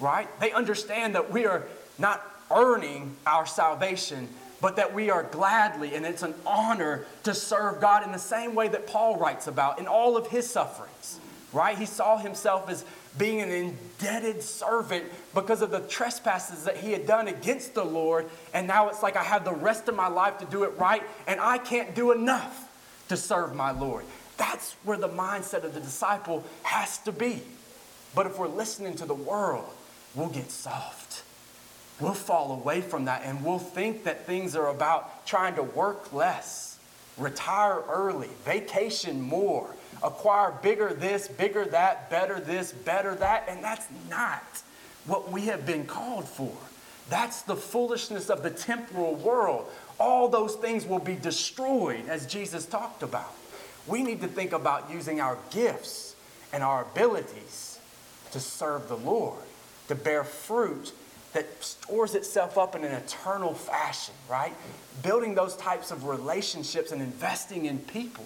right? 0.00 0.28
They 0.40 0.52
understand 0.52 1.14
that 1.14 1.30
we 1.30 1.46
are 1.46 1.64
not 1.98 2.24
earning 2.50 3.16
our 3.26 3.46
salvation, 3.46 4.28
but 4.60 4.76
that 4.76 4.94
we 4.94 5.10
are 5.10 5.24
gladly, 5.24 5.94
and 5.94 6.06
it's 6.06 6.22
an 6.22 6.34
honor 6.46 7.04
to 7.24 7.34
serve 7.34 7.80
God 7.80 8.04
in 8.04 8.12
the 8.12 8.18
same 8.18 8.54
way 8.54 8.68
that 8.68 8.86
Paul 8.86 9.16
writes 9.16 9.46
about 9.48 9.78
in 9.80 9.86
all 9.86 10.16
of 10.16 10.28
his 10.28 10.48
sufferings, 10.48 11.18
right? 11.52 11.76
He 11.76 11.86
saw 11.86 12.18
himself 12.18 12.68
as 12.68 12.84
being 13.18 13.40
an 13.40 13.50
indebted 13.50 14.42
servant 14.42 15.04
because 15.34 15.62
of 15.62 15.70
the 15.70 15.80
trespasses 15.80 16.64
that 16.64 16.76
he 16.76 16.92
had 16.92 17.06
done 17.06 17.28
against 17.28 17.74
the 17.74 17.84
Lord, 17.84 18.28
and 18.54 18.66
now 18.66 18.88
it's 18.88 19.02
like 19.02 19.16
I 19.16 19.22
have 19.22 19.44
the 19.44 19.52
rest 19.52 19.88
of 19.88 19.94
my 19.94 20.08
life 20.08 20.38
to 20.38 20.44
do 20.46 20.64
it 20.64 20.72
right, 20.78 21.02
and 21.26 21.40
I 21.40 21.58
can't 21.58 21.94
do 21.94 22.12
enough 22.12 22.68
to 23.08 23.16
serve 23.16 23.54
my 23.54 23.70
Lord. 23.70 24.04
That's 24.38 24.72
where 24.84 24.96
the 24.96 25.08
mindset 25.08 25.64
of 25.64 25.74
the 25.74 25.80
disciple 25.80 26.42
has 26.62 26.98
to 26.98 27.12
be. 27.12 27.42
But 28.14 28.26
if 28.26 28.38
we're 28.38 28.48
listening 28.48 28.94
to 28.96 29.04
the 29.04 29.14
world, 29.14 29.68
we'll 30.14 30.28
get 30.28 30.50
soft 30.50 31.22
we'll 32.02 32.12
fall 32.12 32.52
away 32.52 32.80
from 32.80 33.04
that 33.04 33.22
and 33.24 33.44
we'll 33.44 33.58
think 33.58 34.04
that 34.04 34.26
things 34.26 34.56
are 34.56 34.68
about 34.68 35.24
trying 35.24 35.54
to 35.54 35.62
work 35.62 36.12
less, 36.12 36.78
retire 37.16 37.82
early, 37.88 38.28
vacation 38.44 39.20
more, 39.20 39.74
acquire 40.02 40.52
bigger 40.62 40.92
this, 40.92 41.28
bigger 41.28 41.64
that, 41.66 42.10
better 42.10 42.40
this, 42.40 42.72
better 42.72 43.14
that. 43.16 43.46
And 43.48 43.62
that's 43.62 43.86
not 44.08 44.62
what 45.06 45.30
we 45.30 45.42
have 45.42 45.66
been 45.66 45.86
called 45.86 46.28
for. 46.28 46.52
That's 47.08 47.42
the 47.42 47.56
foolishness 47.56 48.30
of 48.30 48.42
the 48.42 48.50
temporal 48.50 49.14
world. 49.14 49.66
All 49.98 50.28
those 50.28 50.54
things 50.56 50.86
will 50.86 50.98
be 50.98 51.14
destroyed, 51.14 52.08
as 52.08 52.26
Jesus 52.26 52.66
talked 52.66 53.02
about. 53.02 53.34
We 53.86 54.02
need 54.02 54.20
to 54.20 54.28
think 54.28 54.52
about 54.52 54.90
using 54.90 55.20
our 55.20 55.36
gifts 55.50 56.14
and 56.52 56.62
our 56.62 56.82
abilities 56.82 57.78
to 58.30 58.40
serve 58.40 58.88
the 58.88 58.96
Lord, 58.96 59.42
to 59.88 59.94
bear 59.94 60.24
fruit 60.24 60.92
that 61.32 61.62
stores 61.62 62.14
itself 62.14 62.58
up 62.58 62.74
in 62.74 62.84
an 62.84 62.92
eternal 62.92 63.54
fashion, 63.54 64.14
right? 64.28 64.54
Building 65.02 65.34
those 65.34 65.56
types 65.56 65.90
of 65.90 66.04
relationships 66.04 66.92
and 66.92 67.00
investing 67.00 67.64
in 67.64 67.78
people, 67.78 68.24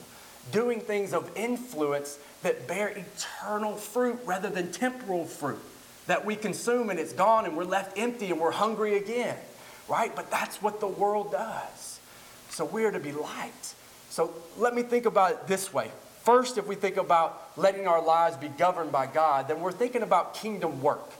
doing 0.52 0.80
things 0.80 1.12
of 1.12 1.30
influence 1.36 2.18
that 2.42 2.66
bear 2.66 2.88
eternal 2.88 3.74
fruit 3.74 4.18
rather 4.24 4.48
than 4.50 4.72
temporal 4.72 5.24
fruit. 5.24 5.60
that 6.06 6.24
we 6.24 6.36
consume 6.36 6.88
and 6.88 7.00
it's 7.00 7.12
gone 7.12 7.46
and 7.46 7.56
we're 7.56 7.64
left 7.64 7.98
empty 7.98 8.30
and 8.30 8.38
we're 8.38 8.52
hungry 8.52 8.96
again, 8.96 9.36
right? 9.88 10.14
But 10.14 10.30
that's 10.30 10.62
what 10.62 10.78
the 10.78 10.86
world 10.86 11.32
does. 11.32 11.98
So 12.48 12.64
we're 12.64 12.92
to 12.92 13.00
be 13.00 13.10
light. 13.10 13.74
So 14.08 14.32
let 14.56 14.72
me 14.72 14.82
think 14.82 15.06
about 15.06 15.32
it 15.32 15.46
this 15.48 15.74
way. 15.74 15.90
First, 16.22 16.58
if 16.58 16.66
we 16.66 16.74
think 16.74 16.96
about 16.96 17.50
letting 17.56 17.86
our 17.86 18.02
lives 18.02 18.36
be 18.36 18.48
governed 18.48 18.92
by 18.92 19.06
God, 19.06 19.48
then 19.48 19.60
we're 19.60 19.72
thinking 19.72 20.02
about 20.02 20.34
kingdom 20.34 20.80
work. 20.82 21.10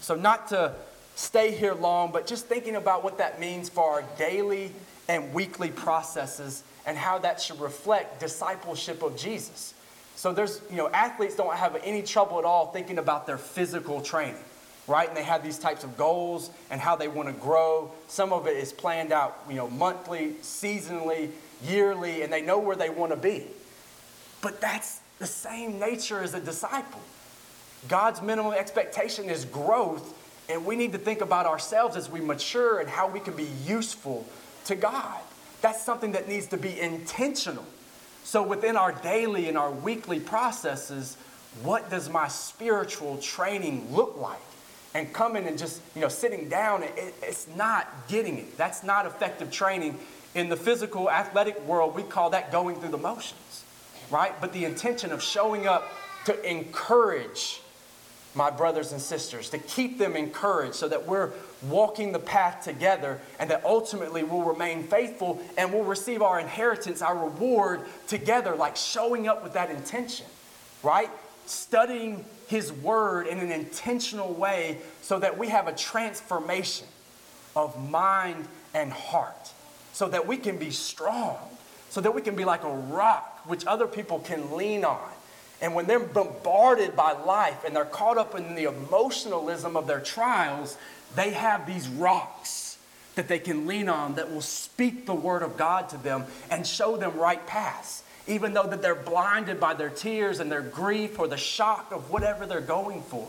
So, 0.00 0.14
not 0.14 0.48
to 0.48 0.72
stay 1.14 1.50
here 1.50 1.74
long, 1.74 2.12
but 2.12 2.26
just 2.26 2.46
thinking 2.46 2.76
about 2.76 3.04
what 3.04 3.18
that 3.18 3.40
means 3.40 3.68
for 3.68 3.84
our 3.90 4.04
daily 4.18 4.72
and 5.08 5.32
weekly 5.32 5.70
processes 5.70 6.62
and 6.86 6.96
how 6.96 7.18
that 7.18 7.40
should 7.40 7.60
reflect 7.60 8.20
discipleship 8.20 9.02
of 9.02 9.16
Jesus. 9.16 9.74
So 10.14 10.32
there's, 10.32 10.62
you 10.70 10.76
know, 10.76 10.88
athletes 10.88 11.36
don't 11.36 11.54
have 11.54 11.76
any 11.84 12.02
trouble 12.02 12.38
at 12.38 12.44
all 12.44 12.72
thinking 12.72 12.98
about 12.98 13.26
their 13.26 13.36
physical 13.36 14.00
training, 14.00 14.42
right? 14.86 15.08
And 15.08 15.16
they 15.16 15.24
have 15.24 15.42
these 15.42 15.58
types 15.58 15.84
of 15.84 15.96
goals 15.96 16.50
and 16.70 16.80
how 16.80 16.96
they 16.96 17.08
want 17.08 17.28
to 17.28 17.34
grow. 17.34 17.90
Some 18.08 18.32
of 18.32 18.46
it 18.46 18.56
is 18.56 18.72
planned 18.72 19.12
out, 19.12 19.38
you 19.48 19.56
know, 19.56 19.68
monthly, 19.68 20.34
seasonally, 20.42 21.30
yearly, 21.64 22.22
and 22.22 22.32
they 22.32 22.40
know 22.40 22.58
where 22.58 22.76
they 22.76 22.88
want 22.88 23.12
to 23.12 23.16
be. 23.16 23.46
But 24.40 24.60
that's 24.60 25.00
the 25.18 25.26
same 25.26 25.78
nature 25.78 26.22
as 26.22 26.34
a 26.34 26.40
disciple. 26.40 27.00
God's 27.88 28.22
minimum 28.22 28.54
expectation 28.54 29.26
is 29.28 29.44
growth, 29.44 30.14
and 30.48 30.64
we 30.64 30.76
need 30.76 30.92
to 30.92 30.98
think 30.98 31.20
about 31.20 31.46
ourselves 31.46 31.96
as 31.96 32.10
we 32.10 32.20
mature 32.20 32.78
and 32.78 32.88
how 32.88 33.08
we 33.08 33.20
can 33.20 33.34
be 33.34 33.48
useful 33.66 34.26
to 34.66 34.76
God. 34.76 35.20
That's 35.62 35.82
something 35.82 36.12
that 36.12 36.28
needs 36.28 36.46
to 36.48 36.56
be 36.56 36.78
intentional. 36.78 37.64
So, 38.24 38.42
within 38.42 38.76
our 38.76 38.92
daily 38.92 39.48
and 39.48 39.56
our 39.56 39.70
weekly 39.70 40.20
processes, 40.20 41.16
what 41.62 41.90
does 41.90 42.08
my 42.08 42.28
spiritual 42.28 43.18
training 43.18 43.94
look 43.94 44.16
like? 44.18 44.40
And 44.94 45.12
coming 45.12 45.46
and 45.46 45.58
just, 45.58 45.80
you 45.94 46.00
know, 46.00 46.08
sitting 46.08 46.48
down, 46.48 46.82
it, 46.82 47.14
it's 47.22 47.46
not 47.56 47.88
getting 48.08 48.38
it. 48.38 48.56
That's 48.56 48.82
not 48.82 49.06
effective 49.06 49.50
training. 49.50 49.98
In 50.34 50.48
the 50.48 50.56
physical 50.56 51.10
athletic 51.10 51.60
world, 51.66 51.94
we 51.94 52.02
call 52.02 52.30
that 52.30 52.52
going 52.52 52.76
through 52.76 52.90
the 52.90 52.98
motions, 52.98 53.64
right? 54.10 54.38
But 54.40 54.52
the 54.52 54.64
intention 54.64 55.12
of 55.12 55.22
showing 55.22 55.66
up 55.66 55.90
to 56.26 56.50
encourage 56.50 57.60
my 58.34 58.50
brothers 58.50 58.92
and 58.92 59.00
sisters, 59.00 59.48
to 59.50 59.58
keep 59.58 59.98
them 59.98 60.14
encouraged 60.14 60.74
so 60.74 60.88
that 60.88 61.06
we're 61.06 61.32
walking 61.62 62.12
the 62.12 62.18
path 62.18 62.62
together 62.64 63.20
and 63.38 63.50
that 63.50 63.64
ultimately 63.64 64.22
we'll 64.22 64.42
remain 64.42 64.82
faithful 64.82 65.40
and 65.56 65.72
we'll 65.72 65.84
receive 65.84 66.22
our 66.22 66.38
inheritance, 66.38 67.02
our 67.02 67.16
reward 67.16 67.82
together, 68.06 68.54
like 68.54 68.76
showing 68.76 69.26
up 69.28 69.42
with 69.42 69.54
that 69.54 69.70
intention, 69.70 70.26
right? 70.82 71.10
Studying 71.46 72.24
His 72.46 72.72
Word 72.72 73.26
in 73.26 73.38
an 73.38 73.50
intentional 73.50 74.32
way 74.34 74.78
so 75.02 75.18
that 75.18 75.38
we 75.38 75.48
have 75.48 75.68
a 75.68 75.72
transformation 75.72 76.86
of 77.54 77.90
mind 77.90 78.46
and 78.74 78.92
heart, 78.92 79.50
so 79.92 80.08
that 80.08 80.26
we 80.26 80.36
can 80.36 80.58
be 80.58 80.70
strong, 80.70 81.38
so 81.88 82.00
that 82.02 82.14
we 82.14 82.20
can 82.20 82.36
be 82.36 82.44
like 82.44 82.64
a 82.64 82.70
rock 82.70 83.40
which 83.46 83.64
other 83.66 83.86
people 83.86 84.18
can 84.18 84.54
lean 84.54 84.84
on 84.84 85.10
and 85.60 85.74
when 85.74 85.86
they're 85.86 86.00
bombarded 86.00 86.94
by 86.94 87.12
life 87.12 87.64
and 87.64 87.74
they're 87.74 87.84
caught 87.84 88.18
up 88.18 88.34
in 88.34 88.54
the 88.54 88.64
emotionalism 88.64 89.76
of 89.76 89.86
their 89.86 90.00
trials, 90.00 90.76
they 91.14 91.30
have 91.30 91.66
these 91.66 91.88
rocks 91.88 92.78
that 93.14 93.28
they 93.28 93.38
can 93.38 93.66
lean 93.66 93.88
on 93.88 94.16
that 94.16 94.30
will 94.30 94.42
speak 94.42 95.06
the 95.06 95.14
word 95.14 95.42
of 95.42 95.56
God 95.56 95.88
to 95.90 95.96
them 95.96 96.24
and 96.50 96.66
show 96.66 96.96
them 96.96 97.16
right 97.16 97.44
paths. 97.46 98.02
Even 98.26 98.52
though 98.52 98.66
that 98.66 98.82
they're 98.82 98.94
blinded 98.94 99.58
by 99.58 99.72
their 99.72 99.88
tears 99.88 100.40
and 100.40 100.52
their 100.52 100.60
grief 100.60 101.18
or 101.18 101.26
the 101.26 101.36
shock 101.36 101.90
of 101.92 102.10
whatever 102.10 102.44
they're 102.44 102.60
going 102.60 103.00
for. 103.02 103.26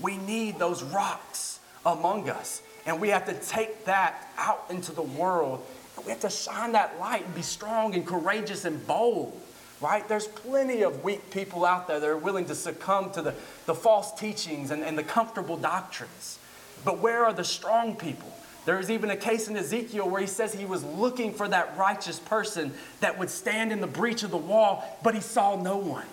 We 0.00 0.16
need 0.16 0.58
those 0.58 0.82
rocks 0.82 1.60
among 1.84 2.30
us. 2.30 2.62
And 2.86 3.00
we 3.00 3.10
have 3.10 3.26
to 3.26 3.34
take 3.34 3.84
that 3.84 4.32
out 4.38 4.64
into 4.70 4.92
the 4.92 5.02
world. 5.02 5.64
We 6.04 6.10
have 6.10 6.20
to 6.20 6.30
shine 6.30 6.72
that 6.72 6.98
light 6.98 7.24
and 7.24 7.34
be 7.34 7.42
strong 7.42 7.94
and 7.94 8.06
courageous 8.06 8.64
and 8.64 8.84
bold 8.86 9.38
right? 9.80 10.06
There's 10.08 10.26
plenty 10.26 10.82
of 10.82 11.04
weak 11.04 11.30
people 11.30 11.64
out 11.64 11.86
there 11.86 12.00
that 12.00 12.08
are 12.08 12.16
willing 12.16 12.46
to 12.46 12.54
succumb 12.54 13.10
to 13.12 13.22
the, 13.22 13.34
the 13.66 13.74
false 13.74 14.12
teachings 14.14 14.70
and, 14.70 14.82
and 14.82 14.98
the 14.98 15.02
comfortable 15.02 15.56
doctrines. 15.56 16.38
But 16.84 16.98
where 16.98 17.24
are 17.24 17.32
the 17.32 17.44
strong 17.44 17.96
people? 17.96 18.32
There 18.64 18.78
is 18.78 18.90
even 18.90 19.10
a 19.10 19.16
case 19.16 19.48
in 19.48 19.56
Ezekiel 19.56 20.08
where 20.08 20.20
he 20.20 20.26
says 20.26 20.52
he 20.52 20.66
was 20.66 20.84
looking 20.84 21.32
for 21.32 21.48
that 21.48 21.76
righteous 21.78 22.18
person 22.18 22.72
that 23.00 23.18
would 23.18 23.30
stand 23.30 23.72
in 23.72 23.80
the 23.80 23.86
breach 23.86 24.22
of 24.22 24.30
the 24.30 24.36
wall, 24.36 24.98
but 25.02 25.14
he 25.14 25.20
saw 25.20 25.60
no 25.60 25.76
one. 25.76 26.06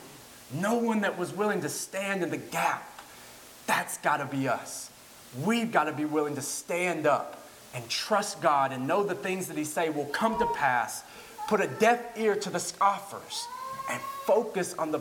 No 0.54 0.76
one 0.76 1.02
that 1.02 1.18
was 1.18 1.34
willing 1.34 1.62
to 1.62 1.70
stand 1.70 2.24
in 2.24 2.30
the 2.30 2.38
gap. 2.38 3.02
That's 3.68 3.98
got 3.98 4.18
to 4.18 4.26
be 4.26 4.48
us. 4.48 4.90
We've 5.44 5.72
got 5.72 5.86
to 5.86 5.92
be 5.92 6.06
willing 6.06 6.36
to 6.36 6.42
stand 6.42 7.08
up 7.08 7.46
and 7.74 7.90
trust 7.90 8.42
God 8.42 8.72
and 8.72 8.88
know 8.88 9.04
the 9.04 9.16
things 9.16 9.48
that 9.48 9.58
He 9.58 9.66
say 9.66 9.90
will 9.90 10.06
come 10.06 10.40
to 10.40 10.46
pass. 10.46 11.04
Put 11.50 11.60
a 11.60 11.68
deaf 11.68 12.18
ear 12.18 12.36
to 12.36 12.50
the 12.50 12.60
scoffers 12.60 13.48
and 13.90 14.02
focus 14.02 14.74
on 14.78 14.92
the 14.92 15.00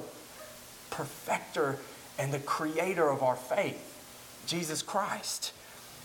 perfecter 0.90 1.79
and 2.18 2.33
the 2.33 2.38
creator 2.40 3.09
of 3.09 3.23
our 3.23 3.37
faith, 3.37 4.42
Jesus 4.47 4.83
Christ. 4.83 5.53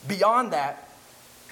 Beyond 0.08 0.52
that, 0.52 0.88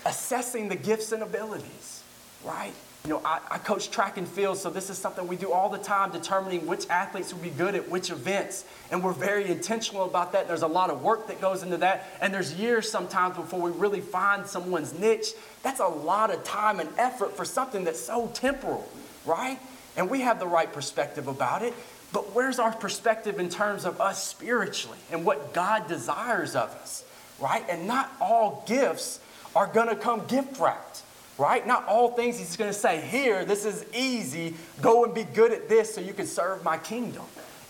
assessing 0.05 0.69
the 0.69 0.77
gifts 0.77 1.12
and 1.12 1.23
abilities, 1.23 2.03
right? 2.45 2.73
You 3.05 3.11
know, 3.11 3.23
I, 3.25 3.41
I, 3.51 3.59
coach 3.59 3.91
track 3.91 4.19
and 4.19 4.27
field, 4.27 4.59
so 4.59 4.71
this 4.71 4.91
is 4.91 4.99
something 4.99 5.27
we 5.29 5.37
do 5.37 5.53
all 5.53 5.69
the 5.69 5.79
time, 5.79 6.11
determining 6.11 6.67
which 6.67 6.88
athletes 6.91 7.33
will 7.33 7.41
be 7.41 7.51
good 7.51 7.75
at 7.75 7.88
which 7.88 8.11
events. 8.11 8.64
And 8.91 9.03
we're 9.03 9.12
very 9.12 9.47
intentional 9.49 10.05
about 10.05 10.33
that. 10.33 10.49
There's 10.49 10.62
a 10.62 10.67
lot 10.67 10.91
of 10.91 11.03
work 11.03 11.29
that 11.29 11.41
goes 11.41 11.62
into 11.62 11.77
that. 11.79 12.07
And 12.21 12.35
there's 12.35 12.55
years 12.55 12.91
sometimes 12.91 13.37
before 13.37 13.61
we 13.61 13.71
really 13.71 14.01
find 14.01 14.47
someone's 14.47 14.99
niche. 14.99 15.29
That's 15.62 15.81
a 15.81 15.87
lot 15.87 16.35
of 16.35 16.43
time 16.45 16.81
and 16.81 16.91
effort 16.99 17.37
for 17.37 17.45
something 17.45 17.85
that's 17.85 18.01
so 18.01 18.31
temporal, 18.35 18.87
right? 19.25 19.59
And 19.99 20.09
we 20.09 20.23
have 20.23 20.39
the 20.39 20.47
right 20.47 20.73
perspective 20.73 21.27
about 21.27 21.63
it. 21.63 21.75
But 22.13 22.35
where's 22.35 22.59
our 22.59 22.73
perspective 22.73 23.39
in 23.39 23.51
terms 23.51 23.85
of 23.85 24.01
us 24.01 24.27
spiritually 24.27 24.97
and 25.13 25.27
what 25.27 25.53
God 25.53 25.89
desires 25.89 26.57
of 26.57 26.71
us, 26.77 27.05
right? 27.39 27.63
And 27.69 27.87
not 27.87 28.11
all 28.19 28.65
gifts 28.67 29.21
are 29.55 29.67
to 29.89 29.97
come 29.97 30.27
gift 30.27 30.59
wrapped, 30.59 31.03
right? 31.37 31.67
Not 31.67 31.87
all 31.87 32.13
things 32.13 32.39
He's 32.39 32.57
to 32.73 32.79
say, 32.79 33.01
here, 33.03 33.45
this 33.45 33.67
is 33.67 33.85
easy, 33.95 34.55
go 34.81 35.05
and 35.05 35.13
be 35.13 35.25
good 35.25 35.53
at 35.53 35.69
this 35.69 35.95
so 35.95 36.01
you 36.01 36.15
can 36.15 36.27
serve 36.27 36.65
my 36.65 36.79
kingdom. 36.79 37.25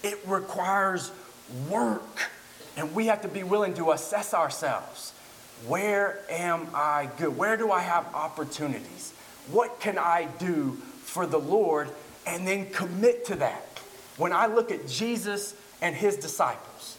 It 0.04 0.20
requires 0.26 1.10
work, 1.68 2.30
and 2.76 2.94
we 2.94 3.06
have 3.06 3.22
to 3.22 3.28
be 3.28 3.42
willing 3.42 3.74
to 3.74 3.90
assess 3.90 4.34
ourselves. 4.34 5.12
Where 5.66 6.20
am 6.30 6.68
I 6.74 7.08
good? 7.18 7.36
Where 7.36 7.56
do 7.56 7.72
I 7.72 7.80
have 7.80 8.06
opportunities? 8.14 9.12
What 9.50 9.80
can 9.80 9.98
I 9.98 10.28
do 10.38 10.76
for 11.02 11.26
the 11.26 11.38
Lord 11.38 11.88
and 12.26 12.46
then 12.46 12.70
commit 12.70 13.24
to 13.26 13.36
that. 13.36 13.64
When 14.16 14.32
I 14.32 14.46
look 14.46 14.70
at 14.70 14.88
Jesus 14.88 15.54
and 15.80 15.94
his 15.94 16.16
disciples, 16.16 16.96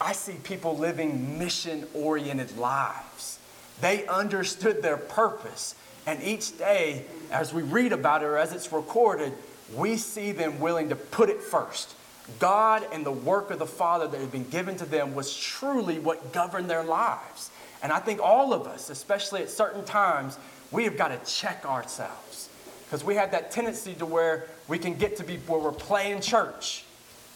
I 0.00 0.12
see 0.12 0.34
people 0.42 0.76
living 0.76 1.38
mission 1.38 1.86
oriented 1.94 2.56
lives. 2.56 3.38
They 3.80 4.06
understood 4.06 4.82
their 4.82 4.96
purpose. 4.96 5.74
And 6.06 6.22
each 6.22 6.58
day, 6.58 7.04
as 7.30 7.54
we 7.54 7.62
read 7.62 7.92
about 7.92 8.22
it 8.22 8.26
or 8.26 8.36
as 8.36 8.52
it's 8.52 8.72
recorded, 8.72 9.32
we 9.74 9.96
see 9.96 10.32
them 10.32 10.58
willing 10.60 10.88
to 10.88 10.96
put 10.96 11.28
it 11.28 11.42
first. 11.42 11.94
God 12.38 12.86
and 12.92 13.04
the 13.04 13.12
work 13.12 13.50
of 13.50 13.58
the 13.58 13.66
Father 13.66 14.06
that 14.06 14.20
had 14.20 14.32
been 14.32 14.48
given 14.48 14.76
to 14.76 14.84
them 14.84 15.14
was 15.14 15.36
truly 15.36 15.98
what 15.98 16.32
governed 16.32 16.70
their 16.70 16.84
lives. 16.84 17.50
And 17.82 17.92
I 17.92 17.98
think 17.98 18.20
all 18.20 18.52
of 18.52 18.66
us, 18.66 18.90
especially 18.90 19.42
at 19.42 19.50
certain 19.50 19.84
times, 19.84 20.38
we 20.70 20.84
have 20.84 20.96
got 20.96 21.08
to 21.08 21.30
check 21.30 21.64
ourselves. 21.64 22.49
Because 22.90 23.04
we 23.04 23.14
have 23.14 23.30
that 23.30 23.52
tendency 23.52 23.94
to 23.94 24.04
where 24.04 24.46
we 24.66 24.76
can 24.76 24.94
get 24.94 25.14
to 25.18 25.22
be 25.22 25.36
where 25.46 25.60
we're 25.60 25.70
playing 25.70 26.20
church. 26.20 26.82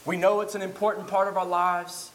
We 0.03 0.17
know 0.17 0.41
it's 0.41 0.53
an 0.53 0.61
important 0.61 1.07
part 1.07 1.29
of 1.29 1.37
our 1.37 1.45
lives, 1.45 2.11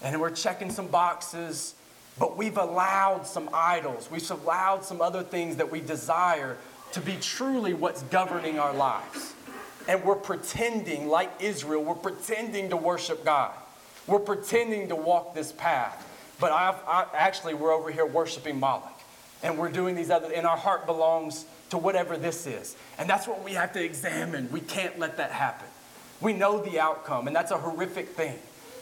and 0.00 0.20
we're 0.20 0.30
checking 0.30 0.70
some 0.70 0.86
boxes, 0.86 1.74
but 2.20 2.36
we've 2.36 2.56
allowed 2.56 3.26
some 3.26 3.50
idols, 3.52 4.08
we've 4.12 4.30
allowed 4.30 4.84
some 4.84 5.00
other 5.00 5.24
things 5.24 5.56
that 5.56 5.72
we 5.72 5.80
desire 5.80 6.56
to 6.92 7.00
be 7.00 7.16
truly 7.20 7.74
what's 7.74 8.02
governing 8.04 8.60
our 8.60 8.72
lives. 8.72 9.34
And 9.88 10.04
we're 10.04 10.14
pretending, 10.14 11.08
like 11.08 11.32
Israel, 11.40 11.82
we're 11.82 11.94
pretending 11.96 12.70
to 12.70 12.76
worship 12.76 13.24
God. 13.24 13.50
We're 14.06 14.20
pretending 14.20 14.86
to 14.90 14.94
walk 14.94 15.34
this 15.34 15.50
path. 15.50 16.08
But 16.38 16.52
I've, 16.52 16.76
I, 16.86 17.06
actually, 17.12 17.54
we're 17.54 17.72
over 17.72 17.90
here 17.90 18.06
worshiping 18.06 18.60
Moloch. 18.60 19.00
And 19.42 19.58
we're 19.58 19.68
doing 19.68 19.96
these 19.96 20.10
other, 20.10 20.32
and 20.32 20.46
our 20.46 20.56
heart 20.56 20.86
belongs 20.86 21.44
to 21.70 21.78
whatever 21.78 22.16
this 22.16 22.46
is. 22.46 22.76
And 22.98 23.08
that's 23.08 23.26
what 23.26 23.44
we 23.44 23.52
have 23.52 23.72
to 23.72 23.84
examine. 23.84 24.50
We 24.52 24.60
can't 24.60 24.98
let 24.98 25.16
that 25.16 25.30
happen. 25.30 25.68
We 26.20 26.32
know 26.32 26.60
the 26.60 26.80
outcome, 26.80 27.26
and 27.26 27.34
that's 27.34 27.50
a 27.50 27.58
horrific 27.58 28.08
thing. 28.10 28.38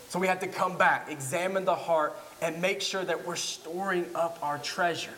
So 0.08 0.18
we 0.18 0.26
have 0.26 0.40
to 0.40 0.46
come 0.46 0.76
back, 0.76 1.10
examine 1.10 1.64
the 1.64 1.74
heart, 1.74 2.14
and 2.42 2.60
make 2.60 2.82
sure 2.82 3.02
that 3.04 3.26
we're 3.26 3.36
storing 3.36 4.06
up 4.14 4.38
our 4.42 4.58
treasure 4.58 5.14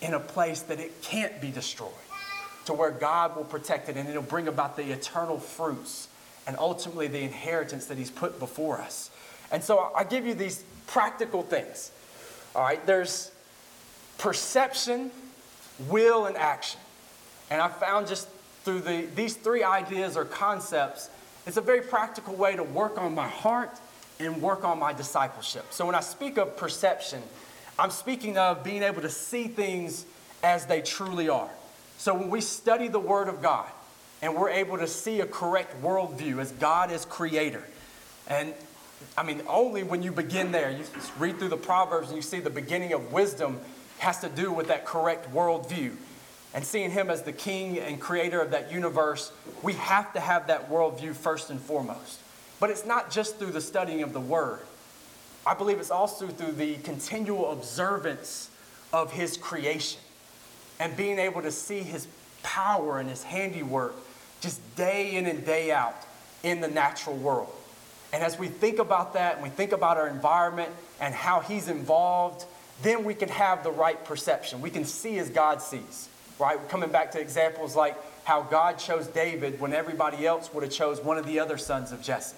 in 0.00 0.14
a 0.14 0.20
place 0.20 0.62
that 0.62 0.80
it 0.80 1.02
can't 1.02 1.40
be 1.40 1.50
destroyed, 1.50 1.90
to 2.66 2.72
where 2.72 2.90
God 2.90 3.36
will 3.36 3.44
protect 3.44 3.88
it 3.88 3.96
and 3.96 4.08
it'll 4.08 4.22
bring 4.22 4.48
about 4.48 4.76
the 4.76 4.92
eternal 4.92 5.38
fruits 5.38 6.08
and 6.46 6.56
ultimately 6.58 7.08
the 7.08 7.20
inheritance 7.20 7.86
that 7.86 7.98
He's 7.98 8.10
put 8.10 8.38
before 8.38 8.80
us. 8.80 9.10
And 9.50 9.62
so 9.62 9.90
I 9.94 10.04
give 10.04 10.26
you 10.26 10.34
these 10.34 10.64
practical 10.86 11.42
things. 11.42 11.90
All 12.54 12.62
right, 12.62 12.84
there's 12.86 13.30
perception, 14.18 15.10
will, 15.88 16.26
and 16.26 16.36
action. 16.36 16.80
And 17.52 17.60
I 17.60 17.68
found 17.68 18.06
just 18.06 18.28
through 18.64 18.80
the, 18.80 19.06
these 19.14 19.34
three 19.34 19.62
ideas 19.62 20.16
or 20.16 20.24
concepts, 20.24 21.10
it's 21.46 21.58
a 21.58 21.60
very 21.60 21.82
practical 21.82 22.34
way 22.34 22.56
to 22.56 22.62
work 22.62 22.96
on 22.96 23.14
my 23.14 23.28
heart 23.28 23.78
and 24.18 24.40
work 24.40 24.64
on 24.64 24.78
my 24.78 24.94
discipleship. 24.94 25.66
So 25.68 25.84
when 25.84 25.94
I 25.94 26.00
speak 26.00 26.38
of 26.38 26.56
perception, 26.56 27.22
I'm 27.78 27.90
speaking 27.90 28.38
of 28.38 28.64
being 28.64 28.82
able 28.82 29.02
to 29.02 29.10
see 29.10 29.48
things 29.48 30.06
as 30.42 30.64
they 30.64 30.80
truly 30.80 31.28
are. 31.28 31.50
So 31.98 32.14
when 32.14 32.30
we 32.30 32.40
study 32.40 32.88
the 32.88 32.98
Word 32.98 33.28
of 33.28 33.42
God 33.42 33.68
and 34.22 34.34
we're 34.34 34.48
able 34.48 34.78
to 34.78 34.86
see 34.86 35.20
a 35.20 35.26
correct 35.26 35.82
worldview 35.82 36.38
as 36.38 36.52
God 36.52 36.90
is 36.90 37.04
creator, 37.04 37.64
and 38.28 38.54
I 39.18 39.24
mean, 39.24 39.42
only 39.46 39.82
when 39.82 40.02
you 40.02 40.10
begin 40.10 40.52
there, 40.52 40.70
you 40.70 40.84
read 41.18 41.38
through 41.38 41.50
the 41.50 41.58
Proverbs 41.58 42.08
and 42.08 42.16
you 42.16 42.22
see 42.22 42.40
the 42.40 42.48
beginning 42.48 42.94
of 42.94 43.12
wisdom 43.12 43.60
has 43.98 44.20
to 44.20 44.30
do 44.30 44.50
with 44.50 44.68
that 44.68 44.86
correct 44.86 45.30
worldview. 45.34 45.92
And 46.54 46.64
seeing 46.64 46.90
Him 46.90 47.10
as 47.10 47.22
the 47.22 47.32
King 47.32 47.78
and 47.78 48.00
creator 48.00 48.40
of 48.40 48.50
that 48.50 48.70
universe, 48.70 49.32
we 49.62 49.72
have 49.74 50.12
to 50.12 50.20
have 50.20 50.48
that 50.48 50.70
worldview 50.70 51.14
first 51.14 51.50
and 51.50 51.60
foremost. 51.60 52.20
But 52.60 52.70
it's 52.70 52.84
not 52.84 53.10
just 53.10 53.38
through 53.38 53.52
the 53.52 53.60
studying 53.60 54.02
of 54.02 54.12
the 54.12 54.20
Word. 54.20 54.60
I 55.46 55.54
believe 55.54 55.78
it's 55.80 55.90
also 55.90 56.28
through 56.28 56.52
the 56.52 56.76
continual 56.76 57.52
observance 57.52 58.50
of 58.92 59.12
His 59.12 59.36
creation 59.36 60.00
and 60.78 60.96
being 60.96 61.18
able 61.18 61.42
to 61.42 61.50
see 61.50 61.80
His 61.80 62.06
power 62.42 62.98
and 62.98 63.08
His 63.08 63.22
handiwork 63.22 63.94
just 64.40 64.60
day 64.76 65.14
in 65.16 65.26
and 65.26 65.44
day 65.44 65.72
out 65.72 65.96
in 66.42 66.60
the 66.60 66.68
natural 66.68 67.16
world. 67.16 67.52
And 68.12 68.22
as 68.22 68.38
we 68.38 68.48
think 68.48 68.78
about 68.78 69.14
that 69.14 69.34
and 69.34 69.42
we 69.42 69.48
think 69.48 69.72
about 69.72 69.96
our 69.96 70.08
environment 70.08 70.70
and 71.00 71.14
how 71.14 71.40
He's 71.40 71.68
involved, 71.68 72.44
then 72.82 73.04
we 73.04 73.14
can 73.14 73.28
have 73.28 73.64
the 73.64 73.70
right 73.70 74.04
perception. 74.04 74.60
We 74.60 74.70
can 74.70 74.84
see 74.84 75.18
as 75.18 75.30
God 75.30 75.62
sees, 75.62 76.08
right? 76.38 76.58
Coming 76.68 76.90
back 76.90 77.12
to 77.12 77.20
examples 77.20 77.76
like 77.76 77.96
how 78.24 78.42
God 78.42 78.78
chose 78.78 79.06
David 79.06 79.60
when 79.60 79.72
everybody 79.72 80.26
else 80.26 80.52
would 80.52 80.62
have 80.62 80.72
chose 80.72 81.00
one 81.00 81.18
of 81.18 81.26
the 81.26 81.38
other 81.38 81.58
sons 81.58 81.92
of 81.92 82.02
Jesse, 82.02 82.36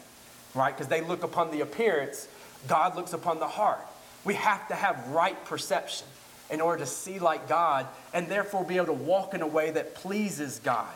right? 0.54 0.74
Because 0.74 0.88
they 0.88 1.00
look 1.00 1.22
upon 1.22 1.50
the 1.50 1.61
appearance, 1.61 2.28
God 2.68 2.96
looks 2.96 3.12
upon 3.12 3.38
the 3.38 3.48
heart. 3.48 3.80
We 4.24 4.35
have 4.35 4.66
to 4.68 4.74
have 4.74 5.09
right 5.09 5.42
perception 5.44 6.07
in 6.50 6.61
order 6.61 6.80
to 6.80 6.87
see 6.87 7.18
like 7.18 7.48
God 7.48 7.87
and 8.12 8.28
therefore 8.28 8.64
be 8.64 8.76
able 8.76 8.87
to 8.87 8.92
walk 8.92 9.35
in 9.35 9.42
a 9.42 9.46
way 9.46 9.70
that 9.70 9.94
pleases 9.94 10.61
God. 10.62 10.92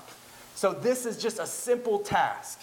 So 0.54 0.72
this 0.72 1.06
is 1.06 1.20
just 1.20 1.38
a 1.38 1.46
simple 1.46 2.00
task 2.00 2.60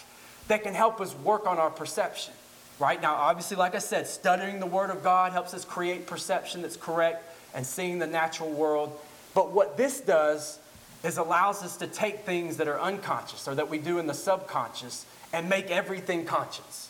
that 0.48 0.62
can 0.62 0.74
help 0.74 1.00
us 1.00 1.14
work 1.16 1.46
on 1.46 1.58
our 1.58 1.70
perception. 1.70 2.34
Right 2.78 3.00
now, 3.00 3.14
obviously, 3.14 3.56
like 3.56 3.74
I 3.74 3.78
said, 3.78 4.06
studying 4.06 4.60
the 4.60 4.66
Word 4.66 4.90
of 4.90 5.02
God 5.02 5.32
helps 5.32 5.54
us 5.54 5.64
create 5.64 6.06
perception 6.06 6.62
that's 6.62 6.76
correct 6.76 7.24
and 7.54 7.64
seeing 7.64 7.98
the 7.98 8.06
natural 8.06 8.50
world. 8.50 8.98
But 9.36 9.52
what 9.52 9.76
this 9.76 10.00
does 10.00 10.58
is 11.04 11.18
allows 11.18 11.62
us 11.62 11.76
to 11.76 11.86
take 11.86 12.20
things 12.20 12.56
that 12.56 12.68
are 12.68 12.80
unconscious 12.80 13.46
or 13.46 13.54
that 13.54 13.68
we 13.68 13.76
do 13.76 13.98
in 13.98 14.06
the 14.06 14.14
subconscious 14.14 15.04
and 15.30 15.46
make 15.46 15.70
everything 15.70 16.24
conscious. 16.24 16.88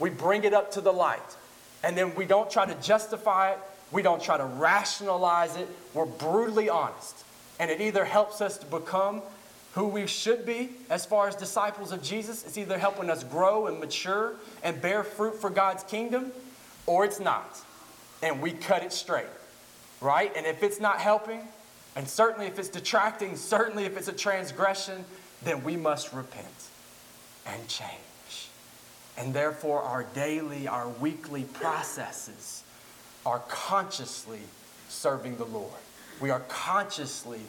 We 0.00 0.10
bring 0.10 0.42
it 0.42 0.52
up 0.52 0.72
to 0.72 0.80
the 0.80 0.92
light. 0.92 1.36
And 1.84 1.96
then 1.96 2.16
we 2.16 2.24
don't 2.24 2.50
try 2.50 2.66
to 2.66 2.74
justify 2.82 3.52
it, 3.52 3.60
we 3.92 4.02
don't 4.02 4.20
try 4.20 4.36
to 4.36 4.44
rationalize 4.44 5.56
it. 5.56 5.68
We're 5.94 6.06
brutally 6.06 6.68
honest. 6.68 7.24
And 7.60 7.70
it 7.70 7.80
either 7.80 8.04
helps 8.04 8.40
us 8.40 8.58
to 8.58 8.66
become 8.66 9.22
who 9.74 9.86
we 9.86 10.08
should 10.08 10.44
be 10.44 10.70
as 10.90 11.06
far 11.06 11.28
as 11.28 11.36
disciples 11.36 11.92
of 11.92 12.02
Jesus. 12.02 12.44
It's 12.44 12.58
either 12.58 12.78
helping 12.78 13.10
us 13.10 13.22
grow 13.22 13.68
and 13.68 13.78
mature 13.78 14.34
and 14.64 14.82
bear 14.82 15.04
fruit 15.04 15.40
for 15.40 15.50
God's 15.50 15.84
kingdom, 15.84 16.32
or 16.84 17.04
it's 17.04 17.20
not. 17.20 17.60
And 18.24 18.42
we 18.42 18.50
cut 18.50 18.82
it 18.82 18.92
straight, 18.92 19.26
right? 20.00 20.32
And 20.36 20.46
if 20.46 20.64
it's 20.64 20.80
not 20.80 20.98
helping, 20.98 21.42
and 21.96 22.06
certainly 22.06 22.46
if 22.46 22.58
it's 22.58 22.68
detracting, 22.68 23.36
certainly 23.36 23.84
if 23.84 23.96
it's 23.96 24.08
a 24.08 24.12
transgression, 24.12 25.04
then 25.42 25.64
we 25.64 25.76
must 25.76 26.12
repent 26.12 26.46
and 27.46 27.66
change. 27.68 28.48
And 29.18 29.32
therefore, 29.32 29.80
our 29.80 30.04
daily, 30.14 30.68
our 30.68 30.88
weekly 30.88 31.44
processes 31.44 32.62
are 33.24 33.40
consciously 33.48 34.40
serving 34.88 35.36
the 35.36 35.46
Lord. 35.46 35.72
We 36.20 36.30
are 36.30 36.40
consciously 36.48 37.40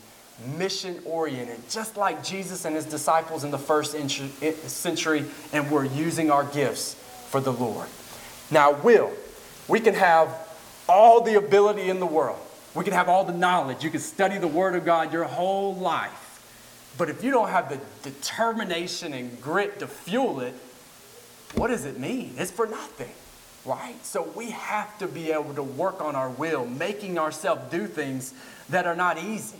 mission 0.58 1.00
oriented, 1.04 1.70
just 1.70 1.98
like 1.98 2.24
Jesus 2.24 2.66
and 2.66 2.76
his 2.76 2.86
disciples 2.86 3.44
in 3.44 3.52
the 3.52 3.58
first 3.58 3.92
century, 3.92 5.26
and 5.52 5.72
we're 5.72 5.86
using 5.86 6.32
our 6.32 6.44
gifts 6.46 6.94
for 7.30 7.42
the 7.42 7.52
Lord. 7.52 7.88
Now, 8.50 8.72
will, 8.72 9.12
we 9.68 9.80
can 9.80 9.96
have 9.96 10.30
all 10.88 11.22
the 11.22 11.36
ability 11.36 11.90
in 11.90 12.00
the 12.00 12.06
world, 12.06 12.40
we 12.78 12.84
can 12.84 12.94
have 12.94 13.10
all 13.10 13.24
the 13.24 13.34
knowledge, 13.34 13.84
you 13.84 13.90
can 13.90 14.00
study 14.00 14.38
the 14.38 14.48
Word 14.48 14.76
of 14.76 14.86
God 14.86 15.12
your 15.12 15.24
whole 15.24 15.76
life. 15.76 16.24
But 16.98 17.10
if 17.10 17.24
you 17.24 17.32
don't 17.32 17.50
have 17.50 17.70
the 17.70 17.80
determination 18.10 19.14
and 19.14 19.42
grit 19.42 19.80
to 19.80 19.88
fuel 19.88 20.40
it, 20.40 20.54
what 21.56 21.68
does 21.68 21.86
it 21.86 22.00
mean? 22.00 22.34
It's 22.38 22.52
for 22.52 22.68
nothing, 22.68 23.12
right? 23.66 24.04
So 24.06 24.24
we 24.36 24.52
have 24.52 24.98
to 25.00 25.08
be 25.08 25.32
able 25.32 25.54
to 25.54 25.64
work 25.64 26.02
on 26.02 26.16
our 26.16 26.30
will, 26.30 26.66
making 26.66 27.20
ourselves 27.20 27.62
do 27.72 27.88
things 27.88 28.34
that 28.70 28.86
are 28.86 28.96
not 28.96 29.18
easy 29.18 29.58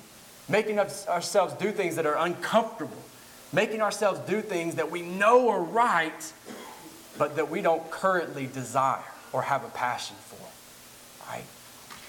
making 0.50 0.80
ourselves 0.80 1.54
do 1.56 1.72
things 1.72 1.96
that 1.96 2.06
are 2.06 2.18
uncomfortable, 2.18 2.98
making 3.52 3.82
ourselves 3.82 4.20
do 4.22 4.42
things 4.42 4.76
that 4.76 4.90
we 4.90 5.02
know 5.02 5.50
are 5.50 5.62
right, 5.62 6.34
but 7.18 7.36
that 7.36 7.50
we 7.50 7.62
don't 7.62 7.90
currently 7.92 8.48
desire 8.48 9.04
or 9.34 9.42
have 9.44 9.64
a 9.64 9.70
passion 9.70 10.16
for, 10.20 11.30
right? 11.30 11.44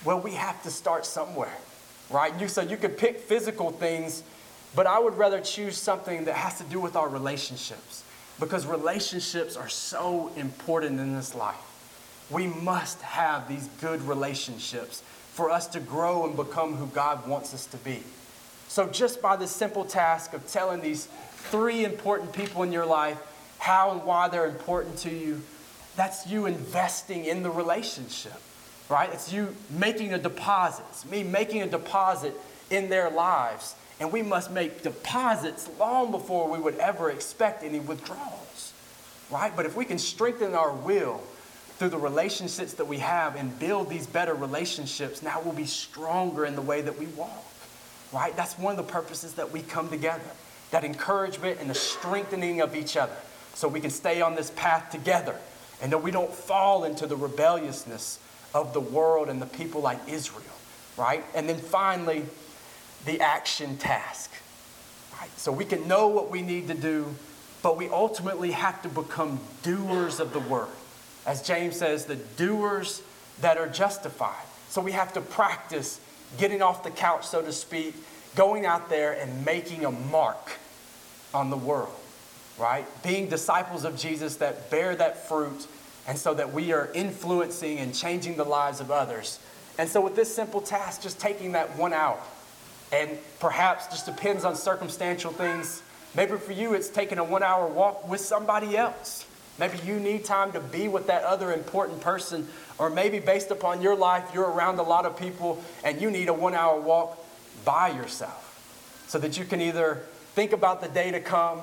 Well, 0.05 0.21
we 0.21 0.33
have 0.33 0.63
to 0.63 0.71
start 0.71 1.07
somewhere, 1.07 1.57
right? 2.11 2.33
You, 2.41 2.49
so 2.49 2.63
you 2.63 2.77
could 2.77 2.97
pick 2.97 3.19
physical 3.19 3.71
things, 3.71 4.23
but 4.75 4.87
I 4.87 4.99
would 4.99 5.19
rather 5.19 5.41
choose 5.41 5.77
something 5.77 6.25
that 6.25 6.35
has 6.35 6.59
to 6.59 6.65
do 6.65 6.81
with 6.81 6.97
our 6.97 7.09
relationships 7.09 8.05
because 8.39 8.67
relationships 8.67 9.57
are 9.57 9.69
so 9.69 10.31
important 10.37 11.01
in 11.01 11.15
this 11.15 11.35
life. 11.35 11.57
We 12.31 12.47
must 12.47 13.01
have 13.03 13.49
these 13.49 13.69
good 13.81 14.03
relationships 14.03 15.03
for 15.33 15.51
us 15.51 15.67
to 15.69 15.81
grow 15.81 16.27
and 16.27 16.37
become 16.37 16.75
who 16.77 16.87
God 16.87 17.27
wants 17.27 17.55
us 17.55 17.67
to 17.67 17.77
be. 17.79 18.03
So, 18.69 18.87
just 18.87 19.23
by 19.23 19.37
the 19.37 19.47
simple 19.47 19.85
task 19.85 20.35
of 20.35 20.47
telling 20.47 20.83
these 20.83 21.09
three 21.51 21.85
important 21.85 22.33
people 22.33 22.63
in 22.63 22.71
your 22.71 22.85
life 22.85 23.19
how 23.59 23.93
and 23.93 24.05
why 24.05 24.29
they're 24.29 24.47
important 24.47 24.99
to 24.99 25.11
you, 25.11 25.43
that's 25.97 26.27
you 26.27 26.47
investing 26.47 27.25
in 27.25 27.43
the 27.43 27.51
relationship, 27.51 28.41
right? 28.89 29.11
It's 29.13 29.33
you 29.33 29.55
making 29.71 30.15
a 30.15 30.19
deposit. 30.19 30.85
It's 30.91 31.05
me 31.05 31.23
making 31.23 31.63
a 31.63 31.67
deposit 31.67 32.35
in 32.71 32.89
their 32.89 33.11
lives. 33.11 33.75
And 34.01 34.13
we 34.13 34.23
must 34.23 34.51
make 34.51 34.83
deposits 34.83 35.69
long 35.79 36.11
before 36.11 36.49
we 36.49 36.59
would 36.59 36.77
ever 36.77 37.11
expect 37.11 37.65
any 37.65 37.81
withdrawals, 37.81 38.73
right? 39.31 39.55
But 39.55 39.67
if 39.67 39.77
we 39.77 39.85
can 39.85 39.99
strengthen 39.99 40.55
our 40.55 40.73
will 40.73 41.21
through 41.79 41.91
the 41.91 41.99
relationships 41.99 42.75
that 42.75 42.87
we 42.87 42.99
have 42.99 43.37
and 43.37 43.57
build 43.59 43.89
these 43.91 44.07
better 44.07 44.35
relationships, 44.35 45.23
now 45.23 45.41
we'll 45.41 45.55
be 45.55 45.67
stronger 45.67 46.47
in 46.47 46.55
the 46.55 46.63
way 46.63 46.81
that 46.81 46.99
we 46.99 47.07
walk 47.07 47.45
right? 48.13 48.37
That's 48.37 48.59
one 48.59 48.79
of 48.79 48.87
the 48.87 48.91
purposes 48.91 49.35
that 49.35 49.51
we 49.51 49.63
come 49.63 49.89
together 49.89 50.23
that 50.71 50.85
encouragement 50.85 51.59
and 51.61 51.71
the 51.71 51.75
strengthening 51.75 52.61
of 52.61 52.77
each 52.77 52.95
other 52.95 53.17
so 53.55 53.67
we 53.67 53.81
can 53.81 53.89
stay 53.89 54.21
on 54.21 54.35
this 54.35 54.51
path 54.51 54.91
together 54.91 55.35
and 55.81 55.91
that 55.91 56.03
we 56.03 56.11
don't 56.11 56.31
fall 56.31 56.85
into 56.85 57.07
the 57.07 57.17
rebelliousness 57.17 58.19
of 58.55 58.73
the 58.73 58.81
world 58.81 59.29
and 59.29 59.41
the 59.41 59.47
people 59.47 59.81
like 59.81 59.99
Israel, 60.09 60.45
right? 60.97 61.25
And 61.35 61.49
then 61.49 61.59
finally, 61.59 62.25
the 63.05 63.21
action 63.21 63.77
task, 63.77 64.31
right? 65.21 65.31
So 65.39 65.53
we 65.53 65.65
can 65.65 65.87
know 65.87 66.09
what 66.09 66.31
we 66.31 66.43
need 66.43 66.69
to 66.69 66.75
do, 66.75 67.15
but 67.63 67.77
we 67.77 67.89
ultimately 67.89 68.53
have 68.53 68.83
to 68.83 68.89
become 68.89 69.41
doers 69.63 70.21
of 70.21 70.33
the 70.33 70.41
word. 70.41 70.69
As 71.27 71.43
James 71.43 71.77
says, 71.77 72.07
the 72.07 72.17
doers 72.17 73.03
that 73.41 73.59
are 73.59 73.69
justified. 73.69 74.45
So 74.69 74.81
we 74.81 74.93
have 74.93 75.13
to 75.15 75.21
practice 75.21 76.01
getting 76.39 76.63
off 76.63 76.83
the 76.83 76.91
couch, 76.91 77.27
so 77.27 77.43
to 77.43 77.53
speak, 77.53 77.95
going 78.35 78.67
out 78.67 78.89
there 78.89 79.13
and 79.13 79.45
making 79.45 79.85
a 79.85 79.91
mark 79.91 80.53
on 81.33 81.51
the 81.51 81.57
world, 81.57 81.95
right? 82.59 82.87
Being 83.03 83.29
disciples 83.29 83.85
of 83.85 83.97
Jesus 83.97 84.37
that 84.37 84.71
bear 84.71 84.95
that 84.97 85.29
fruit, 85.29 85.67
and 86.09 86.19
so 86.19 86.33
that 86.35 86.53
we 86.53 86.73
are 86.73 86.91
influencing 86.95 87.79
and 87.79 87.95
changing 87.95 88.37
the 88.37 88.45
lives 88.45 88.81
of 88.81 88.91
others. 88.91 89.39
And 89.77 89.89
so, 89.89 90.01
with 90.01 90.17
this 90.17 90.35
simple 90.35 90.63
task, 90.63 91.03
just 91.03 91.21
taking 91.21 91.53
that 91.53 91.77
one 91.77 91.93
hour, 91.93 92.19
and 92.91 93.19
perhaps 93.39 93.87
just 93.89 94.07
depends 94.07 94.45
on 94.45 94.57
circumstantial 94.57 95.31
things. 95.31 95.83
Maybe 96.17 96.37
for 96.39 96.53
you, 96.53 96.73
it's 96.73 96.89
taking 96.89 97.19
a 97.19 97.25
one 97.25 97.43
hour 97.43 97.69
walk 97.69 98.09
with 98.09 98.23
somebody 98.23 98.77
else. 98.77 99.27
Maybe 99.59 99.79
you 99.85 100.01
need 100.01 100.25
time 100.25 100.53
to 100.53 100.61
be 100.61 100.89
with 100.89 101.09
that 101.09 101.25
other 101.25 101.53
important 101.53 102.01
person, 102.01 102.49
or 102.79 102.89
maybe 102.89 103.19
based 103.19 103.51
upon 103.51 103.83
your 103.83 103.95
life, 103.95 104.25
you're 104.33 104.51
around 104.51 104.79
a 104.79 104.83
lot 104.83 105.05
of 105.05 105.19
people 105.19 105.63
and 105.85 106.01
you 106.01 106.11
need 106.11 106.29
a 106.29 106.33
one 106.33 106.55
hour 106.55 106.81
walk 106.81 107.19
by 107.65 107.89
yourself 107.89 108.45
so 109.09 109.19
that 109.19 109.37
you 109.37 109.45
can 109.45 109.61
either 109.61 110.03
think 110.35 110.53
about 110.53 110.81
the 110.81 110.89
day 110.89 111.11
to 111.11 111.21
come, 111.21 111.61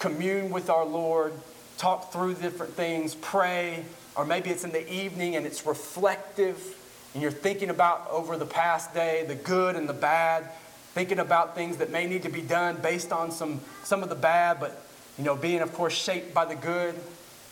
commune 0.00 0.50
with 0.50 0.68
our 0.68 0.84
Lord, 0.84 1.32
talk 1.78 2.12
through 2.12 2.34
different 2.34 2.72
things, 2.74 3.14
pray, 3.14 3.84
or 4.16 4.24
maybe 4.24 4.50
it's 4.50 4.64
in 4.64 4.72
the 4.72 4.92
evening 4.92 5.36
and 5.36 5.46
it's 5.46 5.66
reflective 5.66 6.76
and 7.16 7.22
you're 7.22 7.32
thinking 7.32 7.70
about 7.70 8.06
over 8.10 8.36
the 8.36 8.44
past 8.44 8.92
day 8.92 9.24
the 9.26 9.34
good 9.34 9.74
and 9.74 9.88
the 9.88 9.94
bad, 9.94 10.50
thinking 10.92 11.18
about 11.18 11.54
things 11.54 11.78
that 11.78 11.90
may 11.90 12.06
need 12.06 12.22
to 12.24 12.28
be 12.28 12.42
done 12.42 12.76
based 12.82 13.10
on 13.10 13.30
some, 13.30 13.62
some 13.84 14.02
of 14.02 14.10
the 14.10 14.14
bad, 14.14 14.60
but 14.60 14.82
you 15.16 15.24
know, 15.24 15.34
being 15.34 15.62
of 15.62 15.72
course 15.72 15.94
shaped 15.94 16.34
by 16.34 16.44
the 16.44 16.54
good. 16.54 16.94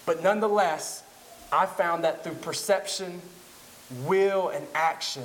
But 0.05 0.23
nonetheless, 0.23 1.03
I 1.51 1.65
found 1.65 2.05
that 2.05 2.25
through 2.25 2.35
perception, 2.35 3.23
will, 4.05 4.51
and 4.51 4.67
action, 4.75 5.25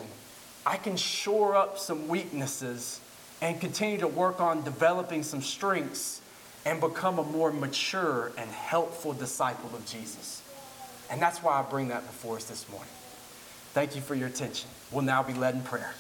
I 0.66 0.78
can 0.78 0.96
shore 0.96 1.58
up 1.58 1.78
some 1.78 2.08
weaknesses 2.08 3.02
and 3.42 3.60
continue 3.60 3.98
to 3.98 4.08
work 4.08 4.40
on 4.40 4.64
developing 4.64 5.24
some 5.24 5.42
strengths 5.42 6.22
and 6.66 6.80
become 6.82 7.20
a 7.20 7.24
more 7.24 7.52
mature 7.52 8.32
and 8.38 8.50
helpful 8.50 9.14
disciple 9.14 9.70
of 9.76 9.86
Jesus. 9.86 10.42
And 11.10 11.22
that's 11.22 11.42
why 11.42 11.60
I 11.60 11.64
bring 11.64 11.88
that 11.90 12.06
before 12.06 12.36
us 12.36 12.46
this 12.46 12.70
morning. 12.70 12.90
Thank 13.74 13.96
you 13.96 14.02
for 14.02 14.16
your 14.16 14.28
attention. 14.28 14.70
We'll 14.92 15.04
now 15.04 15.24
be 15.24 15.34
led 15.34 15.56
in 15.56 15.62
prayer. 15.62 15.94